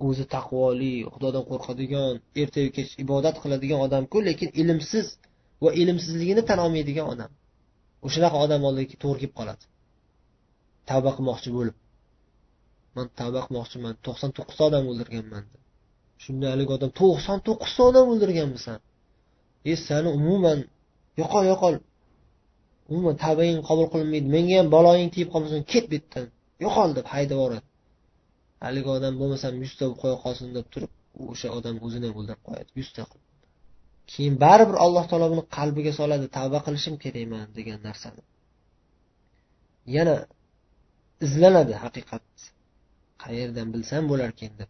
O'zi 0.07 0.25
taqvoli 0.35 0.93
xudodan 1.13 1.43
qo'rqadigan 1.51 2.13
ertayu 2.41 2.69
kech 2.77 2.89
ibodat 3.03 3.35
qiladigan 3.43 3.79
odamku 3.85 4.17
lekin 4.29 4.49
ilmsiz 4.61 5.07
va 5.63 5.69
ilmsizligini 5.81 6.43
tan 6.49 6.59
olmaydigan 6.65 7.07
odam. 7.13 7.31
O'shanaqa 8.05 8.37
odam 8.45 8.61
oldiga 8.69 8.95
to'g'ri 9.03 9.19
kelib 9.21 9.35
qoladi. 9.39 9.63
Tavba 10.89 11.11
qilmoqchi 11.17 11.49
bo'lib. 11.57 11.75
Man 12.95 13.07
tavba 13.19 13.39
qilmoqchiman 13.45 13.93
to'qson 14.05 14.31
to'qqizta 14.37 14.63
odam 14.69 14.83
o'ldirganman. 14.91 15.43
Shunda 16.23 16.45
haligi 16.53 16.71
odam 16.77 16.91
to'qson 17.01 17.37
to'qqizta 17.47 17.81
odam 17.89 18.05
o'ldirganmisan? 18.13 18.79
E 19.71 19.73
sani 19.87 20.09
umuman 20.19 20.59
yo'qol 21.21 21.43
yo'qol. 21.51 21.75
Umuman 22.91 23.15
tavbang 23.23 23.59
qabul 23.69 23.87
qilinmaydi. 23.93 24.27
Menga 24.35 24.55
ham 24.59 24.67
baloying 24.75 25.09
tegib 25.13 25.29
qolmasin 25.33 25.61
ket 25.71 25.85
bu 25.89 25.95
yerdan 25.99 26.25
yo'qol 26.63 26.89
deb 26.97 27.05
haydab 27.13 27.37
yuboradi 27.39 27.67
haligi 28.65 28.89
odam 28.97 29.13
bo'lmasam 29.21 29.53
yuzta 29.63 29.83
bo'lib 29.85 29.99
qo'ya 30.03 30.17
qolsin 30.25 30.47
deb 30.57 30.67
turib 30.73 30.91
o'sha 31.33 31.49
odam 31.57 31.75
o'zini 31.85 32.05
ham 32.09 32.17
o'ldirib 32.19 32.41
qo'yadi. 32.47 32.69
Yuzta 32.79 33.01
qilib. 33.11 33.29
Keyin 34.11 34.35
baribir 34.45 34.77
alloh 34.85 35.03
taolo 35.09 35.27
buni 35.33 35.43
qalbiga 35.57 35.91
soladi. 35.99 36.25
Tavba 36.37 36.59
qilishim 36.65 36.95
kerakman 37.03 37.47
degan 37.57 37.79
narsani. 37.87 38.23
Yana 39.95 40.15
izlanadi 41.25 41.73
haqiqat. 41.83 42.27
Qayerdan 43.23 43.67
bilsam 43.73 44.03
bo'larkan 44.11 44.51
deb 44.61 44.69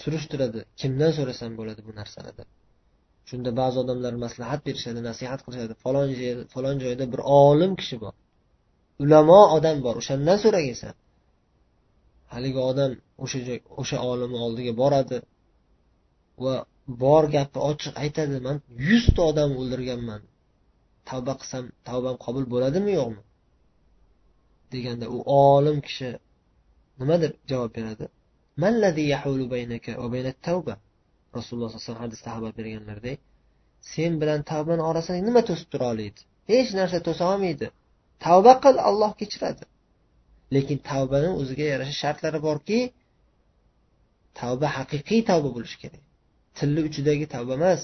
surishtiradi. 0.00 0.60
Kimdan 0.80 1.12
so'rasam 1.18 1.52
bo'ladi 1.58 1.80
bu 1.88 1.92
narsani 2.00 2.32
deb. 2.38 2.48
Shunda 3.28 3.50
ba'zi 3.60 3.76
odamlar 3.84 4.14
maslahat 4.24 4.60
berishadi 4.66 5.00
nasihat 5.10 5.40
qilishadi. 5.44 5.74
Falon 5.84 6.08
falon 6.54 6.76
joyda 6.84 7.04
bir 7.12 7.20
olim 7.42 7.72
kishi 7.80 7.96
bor. 8.04 8.14
Ulamo 9.02 9.40
odam 9.56 9.76
bor 9.86 9.94
o'shandan 10.00 10.38
so'ragansan. 10.44 10.94
Haligi 12.34 12.60
odam 12.70 12.90
o'sha 13.24 13.38
joy 13.48 13.58
o'sha 13.82 13.98
olimni 14.10 14.38
oldiga 14.46 14.72
boradi 14.82 15.18
va 16.44 16.54
bor 17.04 17.24
gapni 17.36 17.60
ochiq 17.70 17.94
aytadi 18.04 18.36
man 18.46 18.56
yuzta 18.88 19.20
odam 19.30 19.50
o'ldirganman. 19.60 20.20
Tavba 21.08 21.32
qilsam 21.40 21.64
tavbam 21.88 22.16
qabul 22.24 22.44
bo'ladimi 22.54 22.92
yo'qmi? 23.00 23.22
deganda 24.72 25.06
u 25.16 25.18
olim 25.26 25.80
kishi 25.86 26.10
nima 27.00 27.16
deb 27.24 27.32
javob 27.50 27.70
beradi. 27.78 28.06
Rasululloh 31.36 31.68
sallallohu 31.70 31.84
alayhi 31.84 31.86
vasallam 31.86 32.04
hadisda 32.06 32.28
xabar 32.34 32.52
berganlaridek 32.58 33.18
sen 33.92 34.12
bilan 34.20 34.40
tavbani 34.52 34.82
orasini 34.90 35.20
nima 35.28 35.40
to'sib 35.48 35.68
tura 35.72 35.86
oladi 35.94 36.20
hech 36.52 36.70
narsa 36.78 36.98
to'sa 37.06 37.24
olmaydi. 37.32 37.66
Tavba 38.26 38.52
qil 38.64 38.76
alloh 38.88 39.12
kechiradi. 39.20 39.64
Lekin 40.54 40.78
tavbani 40.90 41.30
o'ziga 41.40 41.66
yarasha 41.72 41.94
shartlari 42.02 42.40
borki 42.48 42.78
tavba 44.40 44.66
haqiqiy 44.78 45.20
tavba 45.30 45.48
bo'lishi 45.56 45.78
kerak. 45.82 46.02
Tilni 46.58 46.80
uchidagi 46.88 47.26
tavba 47.34 47.52
emas. 47.60 47.80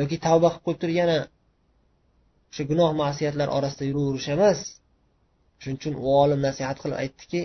Yoki 0.00 0.16
tavba 0.26 0.48
qilib 0.52 0.64
qo'yib 0.66 0.80
turib 0.82 0.96
yana 1.02 1.18
o'sha 2.50 2.64
gunoh 2.70 2.90
masiyatlar 3.02 3.48
orasida 3.56 3.84
yuraverish 3.90 4.28
emas. 4.36 4.60
Shuning 5.60 5.78
uchun 5.80 5.94
u 6.04 6.06
olim 6.22 6.40
nasihat 6.48 6.76
qilib 6.82 6.98
aytdiki 7.02 7.42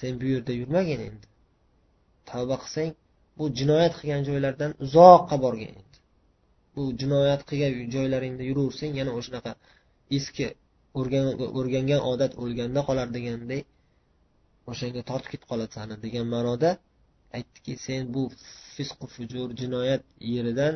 sen 0.00 0.12
bu 0.20 0.26
yerda 0.34 0.52
yurmagin 0.60 1.00
endi. 1.08 1.26
Tavba 2.30 2.56
qilsang 2.62 2.90
bu 3.38 3.44
jinoyat 3.58 3.92
qilgan 3.98 4.22
joylardan 4.28 4.72
uzoqqa 4.84 5.36
borgin 5.44 5.70
endi 5.80 5.98
bu 6.74 6.82
jinoyat 7.00 7.42
qilgan 7.48 7.72
joylaringda 7.94 8.44
yuraversang 8.50 8.92
yana 9.00 9.12
o'shanaqa 9.18 9.52
eski 10.18 10.46
o'rgangan 11.58 12.00
odat 12.12 12.32
o'lganda 12.42 12.80
qolar 12.88 13.08
deganday 13.16 13.62
o'shanga 14.70 15.02
tortib 15.10 15.30
ketib 15.32 15.48
qoladi 15.52 15.94
degan 16.04 16.26
ma'noda 16.34 16.70
aytdiki 17.36 17.72
sen 17.86 18.02
bu 18.14 18.22
fisqu 18.74 19.06
fujur 19.14 19.48
jinoyat 19.60 20.02
yeridan 20.34 20.74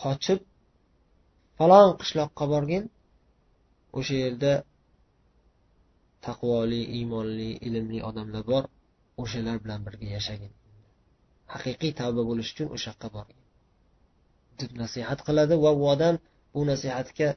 qochib 0.00 0.40
falon 1.58 1.88
qishloqqa 2.00 2.44
borgin. 2.54 2.84
O'sha 3.98 4.16
yerda 4.24 4.52
taqvoli 6.26 6.80
iymonli 6.98 7.50
ilmli 7.66 7.98
odamlar 8.08 8.42
bor. 8.52 8.64
O'shalar 9.24 9.56
bilan 9.64 9.80
birga 9.86 10.08
yashagin. 10.16 10.52
Haqiqiy 11.52 11.92
tavba 12.00 12.22
bo'lish 12.30 12.50
uchun 12.54 12.68
o'sha 12.74 12.88
yoqqa 12.92 13.08
borgin. 13.16 13.38
Deb 14.60 14.70
nasihat 14.82 15.20
qiladi 15.26 15.54
va 15.64 15.70
u 15.80 15.82
odam 15.94 16.14
bu 16.54 16.60
nasihatga 16.70 17.28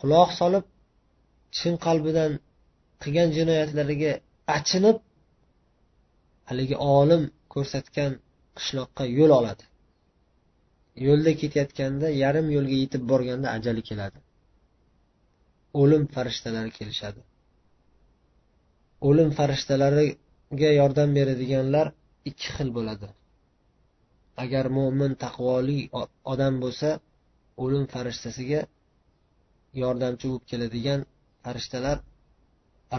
quloq 0.00 0.30
solib 0.40 0.64
chin 1.56 1.74
qalbidan 1.86 2.32
qilgan 3.02 3.28
jinoyatlariga 3.36 4.12
achinib 4.56 4.96
haligi 6.48 6.76
olim 6.98 7.22
ko'rsatgan 7.54 8.12
qishloqqa 8.58 9.04
yo'l 9.18 9.32
oladi. 9.40 9.64
Yo'lda 11.06 11.32
ketayotganda 11.40 12.06
yarim 12.22 12.46
yo'lga 12.56 12.76
yetib 12.82 13.02
borganda 13.12 13.48
ajali 13.56 13.82
keladi. 13.90 14.18
O'lim 15.80 16.02
farishtalari 16.14 16.70
kelishadi. 16.78 17.20
O'lim 19.08 19.30
farishtalari 19.38 20.06
yordam 20.58 21.14
beradiganlar 21.14 21.92
ikki 22.24 22.48
xil 22.56 22.68
bo'ladi. 22.76 23.08
Agar 24.44 24.66
mo'min 24.78 25.12
taqvoli 25.24 25.78
odam 26.32 26.54
bo'lsa 26.64 26.90
o'lim 27.62 27.84
farishtasiga 27.92 28.60
yordamchi 29.82 30.26
bo'lib 30.28 30.44
keladigan 30.50 31.00
farishtalar 31.44 31.98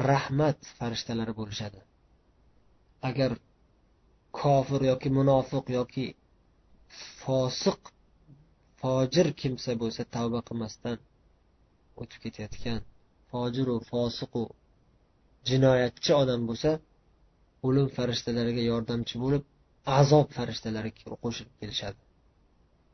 rahmat 0.10 0.58
farishtalari 0.80 1.34
bo'lishadi. 1.40 1.80
Agar 3.10 3.32
kofir 4.40 4.82
yoki 4.92 5.10
munofiq 5.18 5.66
yoki 5.78 6.06
fosiq 7.24 7.80
fojir 8.82 9.28
kimsa 9.42 9.72
bo'lsa 9.82 10.02
tavba 10.16 10.40
qilmasdan 10.48 10.98
o'tib 12.02 12.20
ketayotgan 12.26 12.80
fojiru 13.32 13.76
fosiqu 13.92 14.44
jinoyatchi 15.50 16.12
odam 16.22 16.42
bo'lsa 16.50 16.72
o'lim 17.68 17.88
farishtalariga 17.98 18.64
yordamchi 18.72 19.16
bo'lib 19.24 19.44
azob 20.00 20.28
farishtalari 20.38 20.92
qo'shilib 21.24 21.54
kelishadi. 21.62 22.00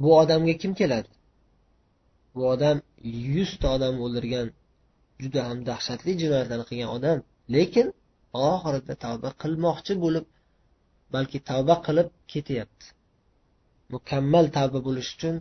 Bu 0.01 0.09
odamga 0.22 0.53
kim 0.61 0.74
keladi? 0.82 1.09
Bu 2.36 2.41
odam 2.53 2.78
yuzta 3.36 3.68
odam 3.76 3.95
o'ldirgan 4.05 4.47
juda 5.24 5.41
ham 5.49 5.59
dahshatli 5.70 6.11
jinoyatlarni 6.22 6.65
qilgan 6.70 6.91
odam 6.97 7.18
lekin 7.55 7.88
oxirida 8.51 8.95
tavba 9.05 9.30
qilmoqchi 9.43 9.93
bo'lib 10.03 10.26
balki 11.15 11.39
tavba 11.49 11.76
qilib 11.88 12.09
ketyapti. 12.34 12.86
Mukammal 13.93 14.45
tavba 14.57 14.80
bo'lish 14.88 15.09
uchun 15.15 15.36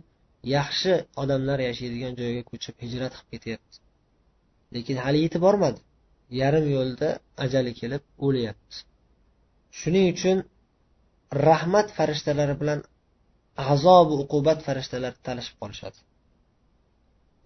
yaxshi 0.57 0.93
odamlar 1.23 1.59
yashaydigan 1.69 2.13
joyga 2.21 2.43
ko'chib 2.51 2.75
hijrat 2.83 3.13
qilib 3.17 3.29
ketyapti. 3.33 3.75
Lekin 4.75 4.97
hali 5.05 5.19
yetib 5.25 5.41
bormadi. 5.47 5.79
Yarim 6.41 6.65
yo'lda 6.75 7.09
ajali 7.45 7.71
kelib 7.81 8.03
o'lyapti. 8.27 8.77
Shuning 9.79 10.05
uchun 10.13 10.37
rahmat 11.47 11.87
farishtalari 11.97 12.55
bilan 12.61 12.79
azob 13.73 14.07
uqubat 14.23 14.59
farishtalari 14.67 15.17
talashib 15.27 15.55
qolishadi. 15.63 15.97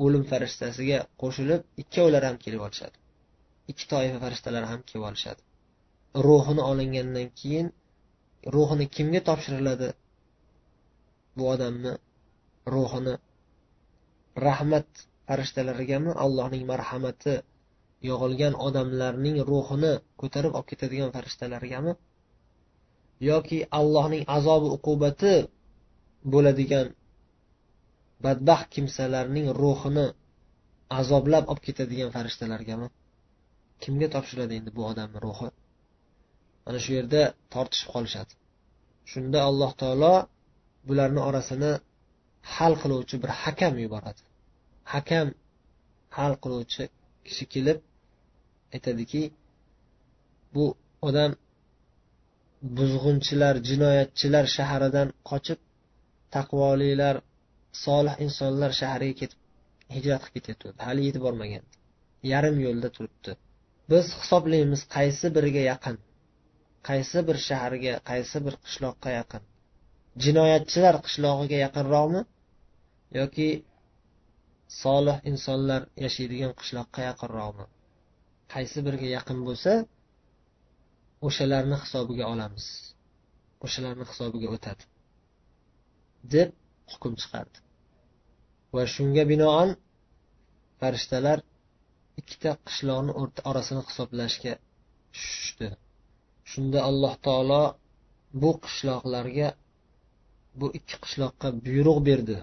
O'lim 0.05 0.23
farishtasiga 0.31 0.99
qo'shilib 1.21 1.61
ikkovlari 1.83 2.25
ham 2.29 2.37
kelib 2.43 2.61
olishadi. 2.67 2.97
Ikki 3.71 3.85
toifa 3.93 4.17
farishtalar 4.23 4.63
ham 4.71 4.81
kelib 4.89 5.05
olishadi. 5.09 5.41
Ruhini 6.27 6.61
olingandan 6.71 7.27
keyin 7.41 7.67
ruhini 8.55 8.85
kimga 8.95 9.21
topshiriladi? 9.29 9.89
Bu 11.37 11.43
odamni 11.53 11.93
ruhini 12.75 13.13
rahmat 14.47 14.87
farishtalarigami 15.27 16.11
allohning 16.25 16.63
marhamati 16.71 17.35
yog'ilgan 18.09 18.53
odamlarning 18.67 19.37
ruhini 19.51 19.93
ko'tarib 20.21 20.51
olib 20.57 20.67
ketadigan 20.71 21.09
farishtalargami 21.15 21.93
yoki 23.29 23.57
allohning 23.79 24.23
azobi 24.37 24.67
uqubati 24.77 25.33
bo'ladigan 26.33 26.87
badbaxt 28.23 28.67
kimsalarning 28.75 29.47
ruhini 29.61 30.07
azoblab 30.99 31.45
olib 31.51 31.63
ketadigan 31.67 32.09
farishtalargami? 32.15 32.87
Kimga 33.83 34.07
topshiradi 34.15 34.53
endi 34.59 34.71
bu 34.77 34.81
odamni 34.91 35.19
ruhi? 35.25 35.49
Mana 36.65 36.79
shu 36.83 36.91
yerda 36.97 37.21
tortishib 37.53 37.89
qolishadi. 37.95 38.33
Shunda 39.11 39.39
alloh 39.49 39.71
taolo 39.81 40.13
bularni 40.87 41.21
orasini 41.29 41.71
hal 42.55 42.73
qiluvchi 42.81 43.15
bir 43.23 43.31
hakam 43.43 43.73
yuboradi. 43.83 44.21
Hakam 44.93 45.27
hal 46.17 46.33
qiluvchi 46.43 46.83
kishi 47.25 47.45
kelib 47.53 47.77
aytadiki 48.75 49.23
bu 50.55 50.65
odam 51.07 51.31
buzg'unchilar 52.77 53.55
jinoyatchilar 53.69 54.45
shahridan 54.55 55.09
qochib 55.29 55.59
taqvolilar 56.35 57.15
solih 57.85 58.15
insonlar 58.25 58.71
shahriga 58.81 59.15
ketib 59.21 59.39
hijrat 59.95 60.21
qilib 60.25 60.45
ketyapti. 60.47 60.83
Hali 60.87 61.01
yetib 61.07 61.21
bormagan. 61.27 61.63
Yarim 62.31 62.57
yo'lda 62.65 62.89
turibdi. 62.95 63.31
Biz 63.91 64.05
hisoblaymiz 64.21 64.81
qaysi 64.95 65.27
biriga 65.35 65.63
yaqin 65.71 65.97
qaysi 66.89 67.19
bir 67.27 67.37
shaharga 67.47 67.93
qaysi 68.09 68.37
bir 68.45 68.55
qishloqqa 68.65 69.09
yaqin. 69.19 69.43
Jinoyatchilar 70.23 70.95
qishlog'iga 71.05 71.57
yaqinroqmi? 71.65 72.21
Yoki 73.19 73.49
solih 74.81 75.17
insonlar 75.31 75.81
yashaydigan 76.05 76.53
qishloqqa 76.59 77.01
yaqinroqmi? 77.09 77.65
Qaysi 78.53 78.79
biriga 78.85 79.07
yaqin 79.17 79.39
bo'lsa 79.47 79.71
o'shalarni 81.27 81.77
hisobiga 81.83 82.25
olamiz. 82.33 82.65
O'shalarni 83.65 84.05
hisobiga 84.11 84.47
o'tadi. 84.55 84.83
deb 86.33 86.49
hukm 86.91 87.13
chiqardi. 87.21 87.57
Va 88.75 88.83
shunga 88.95 89.23
binoan 89.31 89.69
farishtalar 90.79 91.39
ikkita 92.19 92.51
qishloqni 92.67 93.11
orasini 93.49 93.81
hisoblashga 93.89 94.53
tushishdi. 95.13 95.67
Shunda 96.51 96.79
alloh 96.89 97.13
taolo 97.27 97.63
bu 98.41 98.51
qishloqlarga 98.65 99.49
bu 100.59 100.67
ikki 100.77 100.95
qishloqqa 101.03 101.47
buyruq 101.65 101.99
berdi. 102.09 102.37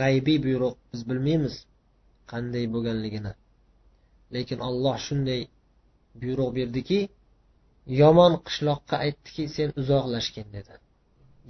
G'aybiy 0.00 0.38
buyruq 0.46 0.74
biz 0.92 1.00
bilmaymiz 1.10 1.54
qanday 2.32 2.64
bo'lganligini. 2.74 3.32
Lekin 4.34 4.58
olloh 4.68 4.96
shunday 5.06 5.40
buyruq 6.20 6.50
berdiki 6.58 6.98
yomon 7.86 8.32
qishloqqa 8.46 8.96
aytdiki 9.04 9.44
sen 9.56 9.70
uzoqlashgin 9.80 10.48
dedi. 10.56 10.74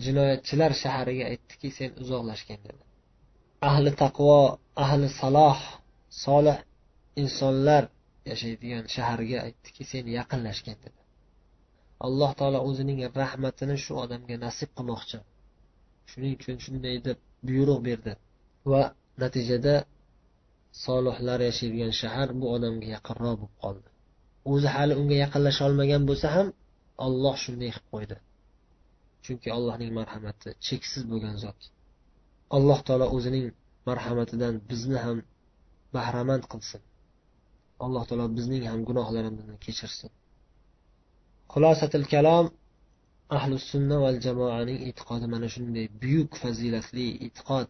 Jinoyatchilar 0.05 0.73
shahariga 0.83 1.25
aytdiki 1.33 1.69
sen 1.79 1.91
uzoqlashgin 2.03 2.61
dedi. 2.69 2.83
Ahli 3.71 3.91
taqvo 4.03 4.39
ahli 4.85 5.09
saloh 5.21 5.59
solih 6.25 6.59
insonlar 7.23 7.85
yashaydigan 8.31 8.85
shaharga 8.95 9.39
aytdiki 9.47 9.85
sen 9.93 10.05
yaqinlashgin 10.19 10.79
dedi. 10.85 11.01
Alloh 12.07 12.31
taolo 12.39 12.61
o'zining 12.69 13.01
rahmatini 13.23 13.77
shu 13.85 13.93
odamga 14.05 14.37
nasib 14.47 14.71
qilmoqchi. 14.77 15.19
Shuning 16.11 16.33
uchun 16.39 16.57
shunday 16.65 16.97
deb 17.07 17.19
buyruq 17.49 17.81
berdi. 17.89 18.13
Va 18.71 18.83
natijada 19.23 19.75
solihlar 20.85 21.41
yashaydigan 21.49 21.93
shahar 22.03 22.29
bu 22.41 22.47
odamga 22.57 22.87
yaqinroq 22.97 23.37
bo'lib 23.41 23.55
qoldi. 23.65 23.94
O'zi 24.53 24.69
hali 24.75 24.95
unga 25.01 25.17
yaqinlasha 25.25 25.63
olmagan 25.69 26.03
bo'lsa 26.09 26.29
ham 26.37 26.49
olloh 27.07 27.37
shunday 27.45 27.71
qilib 27.75 27.87
qo'ydi. 27.95 28.17
Chunki 29.25 29.49
allohning 29.57 29.93
marhamati 29.99 30.49
cheksiz 30.67 31.03
bo'lgan 31.11 31.37
zot. 31.45 31.61
Alloh 32.57 32.79
taolo 32.87 33.07
o'zining 33.17 33.47
marhamatidan 33.89 34.55
bizni 34.71 34.99
ham 35.05 35.19
bahramand 35.97 36.45
qilsin. 36.53 36.83
Alloh 37.85 38.03
taolo 38.09 38.27
bizning 38.37 38.63
ham 38.71 38.81
gunohlarimizni 38.89 39.57
kechirsin. 39.65 40.11
Xulosatil 41.53 42.07
kalom 42.15 42.47
ahli 43.37 43.57
sunna 43.71 43.97
val 44.05 44.17
jamoaning 44.27 44.79
e'tiqodi 44.89 45.27
mana 45.35 45.49
shunday 45.55 45.87
buyuk 46.03 46.31
fazilatli 46.43 47.07
e'tiqod. 47.27 47.67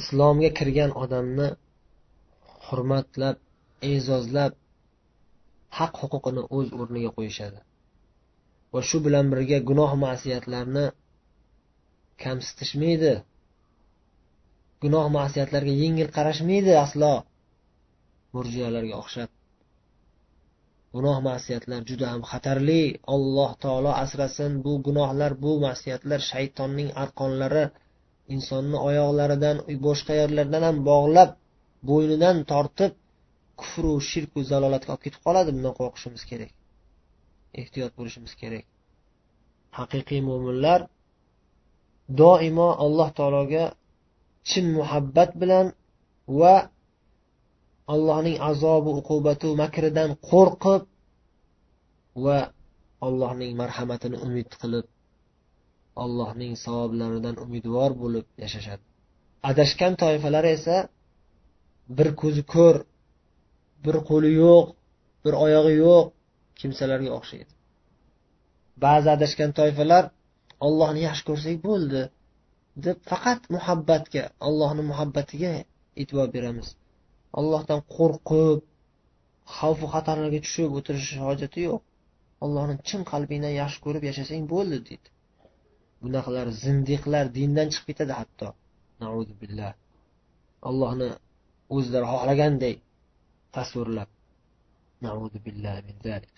Islomga 0.00 0.50
kirgan 0.58 0.90
odamni 1.02 1.48
hurmatlab 2.66 3.36
e'zozlab 3.90 4.52
haq 5.78 5.92
huquqini 6.02 6.42
o'z 6.56 6.68
o'rniga 6.80 7.10
qo'yishadi. 7.16 7.58
Va 8.72 8.80
shu 8.88 8.98
bilan 9.06 9.26
birga 9.32 9.58
gunoh 9.70 9.92
masiyatlarni 10.06 10.86
kamsitishmaydi. 12.22 13.12
Gunoh 14.82 15.06
masiyatlarga 15.18 15.74
yengil 15.82 16.08
qarashmaydi 16.16 16.72
aslo. 16.84 17.12
Murjiyalarga 18.34 18.94
o'xshab. 19.02 19.30
Gunoh 20.94 21.18
masiyatlar 21.28 21.80
juda 21.90 22.06
ham 22.12 22.22
xatarli. 22.30 22.82
Alloh 23.14 23.50
taolo 23.64 23.92
asrasin 24.04 24.52
bu 24.64 24.72
gunohlar 24.86 25.32
bu 25.44 25.52
masiyatlar 25.66 26.20
shaytonning 26.30 26.90
arqonlari 27.02 27.64
insonni 28.34 28.78
oyoqlaridan 28.88 29.56
boshqa 29.86 30.14
yerlardan 30.20 30.62
ham 30.68 30.76
bog'lab 30.90 31.30
bo'ynidan 31.88 32.36
tortib 32.52 32.92
kufru 33.60 33.92
shirku 34.10 34.38
zalolatga 34.50 34.90
olib 34.92 35.02
ketib 35.06 35.22
qoladi 35.26 35.50
bundan 35.56 35.74
qo'rqishimiz 35.80 36.22
kerak. 36.30 36.52
Ehtiyot 37.60 37.92
bo'lishimiz 37.98 38.32
kerak. 38.42 38.64
Haqiqiy 39.78 40.20
mo'minlar 40.28 40.80
doimo 42.22 42.68
alloh 42.84 43.08
taologa 43.18 43.64
chin 44.50 44.64
muhabbat 44.78 45.30
bilan 45.42 45.66
va 46.40 46.54
allohning 47.94 48.36
azobi 48.50 48.90
uqubati 49.00 49.48
makridan 49.62 50.10
qo'rqib 50.30 50.82
va 52.24 52.38
allohning 53.06 53.52
marhamatini 53.60 54.16
umid 54.26 54.50
qilib 54.60 54.86
allohning 56.04 56.52
savoblaridan 56.64 57.36
umidvor 57.44 57.90
bo'lib 58.02 58.26
yashashadi. 58.42 58.82
Adashgan 59.50 59.92
toifalar 60.02 60.44
esa 60.56 60.76
bir 61.96 62.08
ko'zi 62.22 62.42
ko'r 62.54 62.76
bir 63.84 63.96
qo'li 64.08 64.30
yo'q 64.42 64.66
bir 65.24 65.34
oyog'i 65.44 65.74
yo'q 65.84 66.04
kimsalarga 66.60 67.10
o'xshaydi. 67.18 67.52
Ba'zi 68.84 69.08
adashgan 69.16 69.50
toifalar 69.58 70.04
ollohni 70.66 71.00
yaxshi 71.08 71.24
ko'rsak 71.30 71.56
bo'ldi 71.68 72.02
deb 72.86 72.98
faqat 73.10 73.40
muhabbatga 73.56 74.22
allohni 74.48 74.82
muhabbatiga 74.90 75.52
e'tibor 76.00 76.28
beramiz. 76.36 76.68
Allohdan 77.40 77.80
qo'rqib 77.96 78.58
xavfu 79.58 79.86
xatarlarga 79.94 80.40
tushib 80.46 80.70
o'tirish 80.78 81.12
hojati 81.26 81.60
yo'q. 81.68 81.80
Allohni 82.44 82.74
chin 82.88 83.00
qalbingdan 83.12 83.54
yaxshi 83.62 83.78
ko'rib 83.86 84.02
yashasang 84.10 84.44
bo'ldi 84.54 84.78
deydi. 84.88 85.08
Bunaqalar 86.02 86.46
zindiqlar 86.64 87.24
dindan 87.38 87.68
chiqib 87.72 87.86
ketadi 87.90 88.12
hatto. 88.20 88.48
Billah 89.42 89.72
allohni 90.68 91.10
o'zlari 91.76 92.06
xohlaganday 92.12 92.74
tasvirlab 93.56 94.10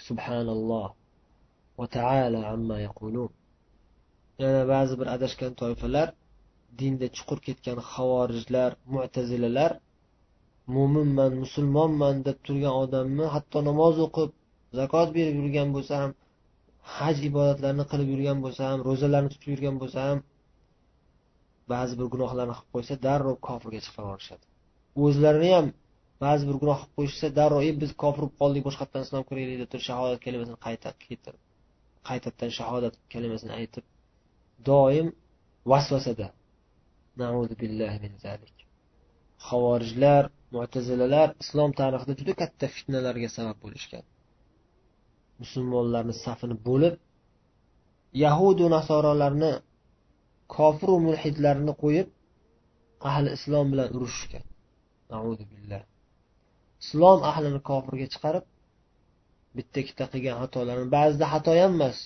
subhanalloh 0.08 0.88
va 1.78 1.86
taala 1.96 2.40
amma 2.54 2.76
yaqulun. 2.86 3.30
Yana 4.42 4.62
ba'zi 4.72 4.94
bir 5.00 5.08
adashgan 5.16 5.52
toifalar 5.62 6.08
dinda 6.80 7.06
chuqur 7.16 7.38
ketgan 7.46 7.78
havorijlar 7.92 8.70
mu'tazilalar 8.94 9.72
mo'minman 10.76 11.32
musulmonman 11.42 12.16
deb 12.26 12.38
turgan 12.46 12.74
odamni 12.82 13.26
hatto 13.34 13.58
namoz 13.68 13.96
o'qib 14.06 14.30
zakot 14.78 15.08
berib 15.16 15.34
yurgan 15.40 15.68
bo'lsa 15.76 15.94
ham 16.02 16.12
haj 16.96 17.16
ibodatlarini 17.30 17.84
qilib 17.90 18.08
yurgan 18.12 18.38
bo'lsa 18.44 18.62
ham 18.70 18.78
ro'zalarni 18.88 19.30
tutib 19.34 19.50
yurgan 19.54 19.76
bo'lsa 19.82 20.00
ham 20.08 20.18
ba'zi 21.72 21.94
bir 22.00 22.06
gunohlarni 22.14 22.54
qilib 22.58 22.72
qo'ysa 22.76 22.94
darrov 23.06 23.36
kofirga 23.48 23.80
chiqarib 23.86 24.08
yuborishadi 24.08 24.44
o'zlarini 25.06 25.50
ham 25.56 25.66
ba'zi 26.24 26.42
bir 26.48 26.56
gunoh 26.62 26.78
qilib 26.80 26.94
qo'yishsa 26.98 27.26
darrov 27.38 27.62
biz 27.82 27.90
kofir 28.02 28.22
bo'lib 28.24 28.36
qoldik 28.40 28.62
boshqatdan 28.68 29.02
islom 29.06 29.22
kiraylik 29.28 29.58
deb 29.62 29.68
turib 29.72 29.84
shahodat 29.90 30.18
kalimasini 30.24 30.58
qayta 30.66 30.88
qaytadan 32.08 32.50
shahodat 32.58 32.94
kalimasini 33.12 33.52
aytib 33.60 33.84
doim 34.68 35.06
vasvasada 35.72 36.28
havorijlar 39.48 40.24
mo'tazilalar 40.54 41.28
islom 41.42 41.70
tarixida 41.80 42.14
juda 42.20 42.32
katta 42.42 42.66
fitnalarga 42.76 43.28
sabab 43.36 43.56
bo'lishgan. 43.64 44.04
Musulmonlarni 45.42 46.14
safini 46.24 46.56
bo'lib 46.68 46.94
yahudu 48.24 48.64
nasorolarni 48.76 49.52
kofiru 50.56 50.96
mulhidlarni 51.06 51.72
qo'yib 51.82 52.08
ahli 53.10 53.28
islom 53.38 53.66
bilan 53.72 53.88
urushishgan. 53.96 54.44
Islom 56.82 57.18
ahlini 57.30 57.60
kofirga 57.70 58.06
chiqarib 58.14 58.44
bitta 59.56 59.76
ikkita 59.82 60.04
qilgan 60.12 60.36
xatolarni 60.42 60.86
ba'zida 60.96 61.26
xato 61.32 61.50
ham 61.62 61.72
emas 61.78 61.98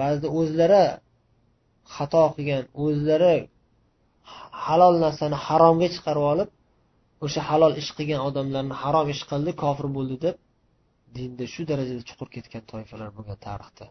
ba'zida 0.00 0.28
o'zlari 0.40 0.84
xato 1.96 2.22
qilgan 2.36 2.64
o'zlari 2.84 3.36
halol 4.66 4.94
narsani 5.04 5.36
haromga 5.46 5.88
chiqarib 5.94 6.24
olib 6.32 6.50
o'sha 7.24 7.40
halol 7.50 7.72
ish 7.82 7.90
qilgan 7.98 8.20
odamlarni 8.28 8.74
harom 8.82 9.06
ish 9.14 9.22
qildi 9.30 9.52
kofir 9.62 9.86
bo'ldi 9.96 10.16
deb 10.26 10.36
dinda 11.16 11.44
shu 11.54 11.62
darajada 11.70 12.02
chuqur 12.08 12.28
ketgan 12.36 12.62
toifalar 12.72 13.08
bo'lgan 13.16 13.38
tarixda. 13.46 13.86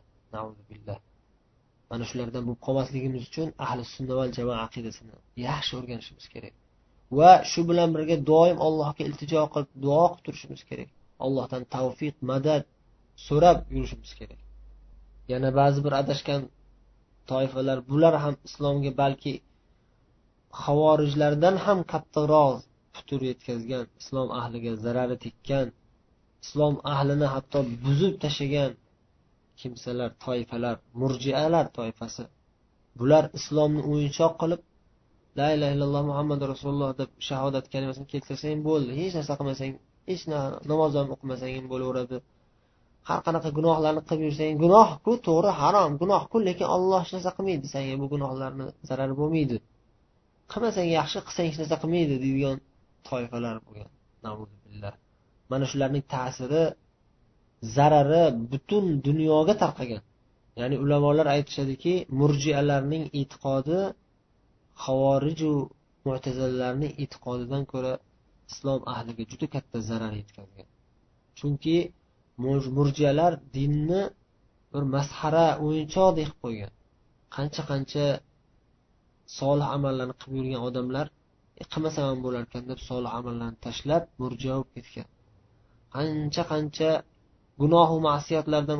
Mana 1.92 2.04
shulardan 2.10 2.44
bo'lib 2.48 2.62
qolmasligimiz 2.68 3.22
uchun 3.30 3.48
ahli 3.66 3.84
sunna 3.96 4.14
val 4.20 4.30
jamoa 4.38 4.58
aqidasini 4.68 5.16
yaxshi 5.48 5.72
o'rganishimiz 5.80 6.26
kerak. 6.34 6.54
Va 7.20 7.32
shu 7.52 7.62
bilan 7.70 7.90
birga 7.96 8.18
doim 8.32 8.58
allohga 8.68 9.04
iltijo 9.10 9.44
qilib 9.54 9.72
duo 9.84 10.04
qilib 10.12 10.24
turishimiz 10.26 10.62
kerak. 10.70 10.90
Allohdan 11.26 11.64
tavfiq 11.76 12.16
madad 12.32 12.64
so'rab 13.28 13.58
yurishimiz 13.76 14.12
kerak. 14.20 14.40
Yana 15.32 15.50
ba'zi 15.60 15.80
bir 15.86 15.94
adashgan 16.02 16.42
toifalar 17.32 17.78
bular 17.90 18.14
ham 18.24 18.36
islomga 18.48 18.92
balki 19.02 19.34
havorijlardan 20.64 21.56
ham 21.66 21.80
kattaroq 21.92 22.56
putur 22.96 23.22
yetkazgan 23.30 23.86
islom 24.02 24.28
ahliga 24.40 24.72
zarari 24.84 25.18
tekkan 25.26 25.68
islom 26.44 26.76
ahlini 26.94 27.28
hatto 27.36 27.60
buzib 27.86 28.14
tashlagan 28.24 28.72
kimsalar 29.60 30.10
toifalar 30.26 30.76
murjialar 31.00 31.66
toifasi. 31.78 32.24
Bular 33.00 33.24
islomni 33.40 33.82
o'yinchoq 33.92 34.34
qilib 34.42 34.62
la 35.40 35.48
illaha 35.54 35.72
illalloh 35.76 36.04
muhammad 36.12 36.42
rasululloh 36.52 36.90
deb 37.00 37.10
shahodat 37.30 37.66
kalimasini 37.74 38.08
keltirsang 38.14 38.60
bo'ldi. 38.70 38.92
Hech 39.00 39.14
narsa 39.18 39.34
qilmasang 39.40 39.74
hech 40.10 40.24
namoz 40.72 40.92
ham 41.00 41.08
o'qimasang 41.16 41.52
ham 41.58 41.66
bo'laveradi. 41.74 42.18
Har 43.10 43.20
qanaqa 43.28 43.50
gunohlarni 43.58 44.02
qilib 44.08 44.24
yursang 44.28 44.54
gunohku 44.64 45.12
to'g'ri 45.28 45.52
harom 45.62 45.92
gunohku 46.02 46.36
lekin 46.48 46.68
olloh 46.76 47.00
hech 47.04 47.14
narsa 47.16 47.32
qilmaydi. 47.38 47.66
Senga 47.74 47.96
bu 48.02 48.06
gunohlarni 48.14 48.66
zarari 48.90 49.14
bo'lmaydi. 49.22 49.58
Qilmasang 50.52 50.88
yaxshi 50.98 51.20
qilsang 51.28 51.46
hech 51.50 51.58
narsa 51.62 51.76
qilmaydi 51.84 52.16
deydigan 52.24 52.58
toifalar 53.10 53.56
bo'lgan. 53.66 53.90
Mana 55.52 55.66
shularning 55.72 56.04
ta'siri 56.16 56.64
zarari 57.76 58.24
butun 58.52 58.86
dunyoga 59.08 59.54
tarqagan. 59.64 60.02
Ya'ni 60.60 60.76
ulamolar 60.84 61.28
aytishadiki 61.36 61.94
murjialarning 62.20 63.04
e'tiqodi 63.20 63.80
havoriju 64.84 65.52
mo'tazilalarning 66.08 66.94
e'tiqodidan 67.04 67.64
ko'ra 67.72 67.94
islom 68.52 68.82
ahliga 68.94 69.24
juda 69.32 69.48
katta 69.56 69.78
zarar 69.90 70.14
yetkazgan. 70.22 70.68
Chunki 71.40 71.76
murjiyalar 72.78 73.34
dinni 73.58 74.02
bir 74.74 74.84
masxara 74.96 75.46
o'yinchoqdek 75.66 76.28
qilib 76.28 76.40
qo'ygan. 76.46 76.72
Qancha 77.36 77.64
qancha 77.72 78.06
solih 79.40 79.68
amallarni 79.78 80.16
qilib 80.22 80.36
yurgan 80.40 80.62
odamlar 80.70 81.06
e, 81.62 81.64
qilmasam 81.72 82.06
ham 82.10 82.20
bo'larkan 82.26 82.64
deb 82.72 82.80
solih 82.90 83.12
amallarni 83.20 83.58
tashlab 83.68 84.04
murjiya 84.22 84.54
bo'lib 84.58 84.72
ketgan. 84.76 85.08
Qancha 85.96 86.44
qancha 86.52 86.92
gunohu 87.62 87.96
ma'siyatlardan 88.10 88.80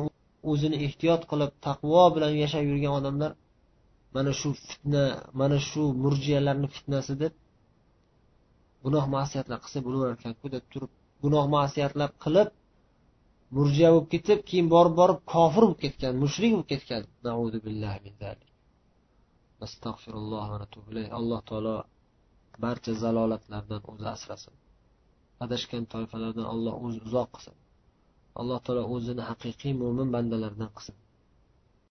o'zini 0.52 0.76
ehtiyot 0.86 1.22
qilib 1.30 1.52
taqvo 1.66 2.02
bilan 2.16 2.32
yashab 2.42 2.64
yurgan 2.70 2.92
odamlar 3.00 3.30
mana 4.16 4.30
shu 4.40 4.48
fitna 4.68 5.02
mana 5.40 5.58
shu 5.68 5.82
murjiyalarni 6.04 6.68
fitnasi 6.76 7.12
deb 7.22 7.34
gunoh 8.84 9.04
ma'siyatlar 9.16 9.58
qilsa 9.64 9.78
bo'laverarkanku 9.86 10.46
deb 10.54 10.64
turib 10.72 10.92
gunoh 11.24 11.44
ma'siyatlar 11.56 12.10
qilib 12.24 12.48
murjiya 13.56 13.88
bo'lib 13.94 14.08
ketib 14.14 14.40
keyin 14.48 14.68
borib 14.74 14.94
borib 15.00 15.18
kofir 15.34 15.62
bo'lib 15.66 15.80
ketgan 15.84 16.14
mushrik 16.22 16.50
bo'lib 16.54 16.68
ketgan. 16.72 17.02
Alloh 21.18 21.40
taolo 21.48 21.76
barcha 22.64 22.92
zalolatlardan 23.04 23.82
o'zi 23.92 24.06
asrasin. 24.16 24.54
Adashgan 25.44 25.84
toifalardan 25.92 26.46
alloh 26.54 26.74
o'zi 26.84 26.98
uzoq 27.08 27.28
qilsin. 27.34 27.56
Alloh 28.40 28.58
taolo 28.66 28.82
o'zini 28.94 29.22
haqiqiy 29.30 29.72
mo'min 29.82 30.08
bandalardan 30.14 30.70
qilsin. 30.76 30.96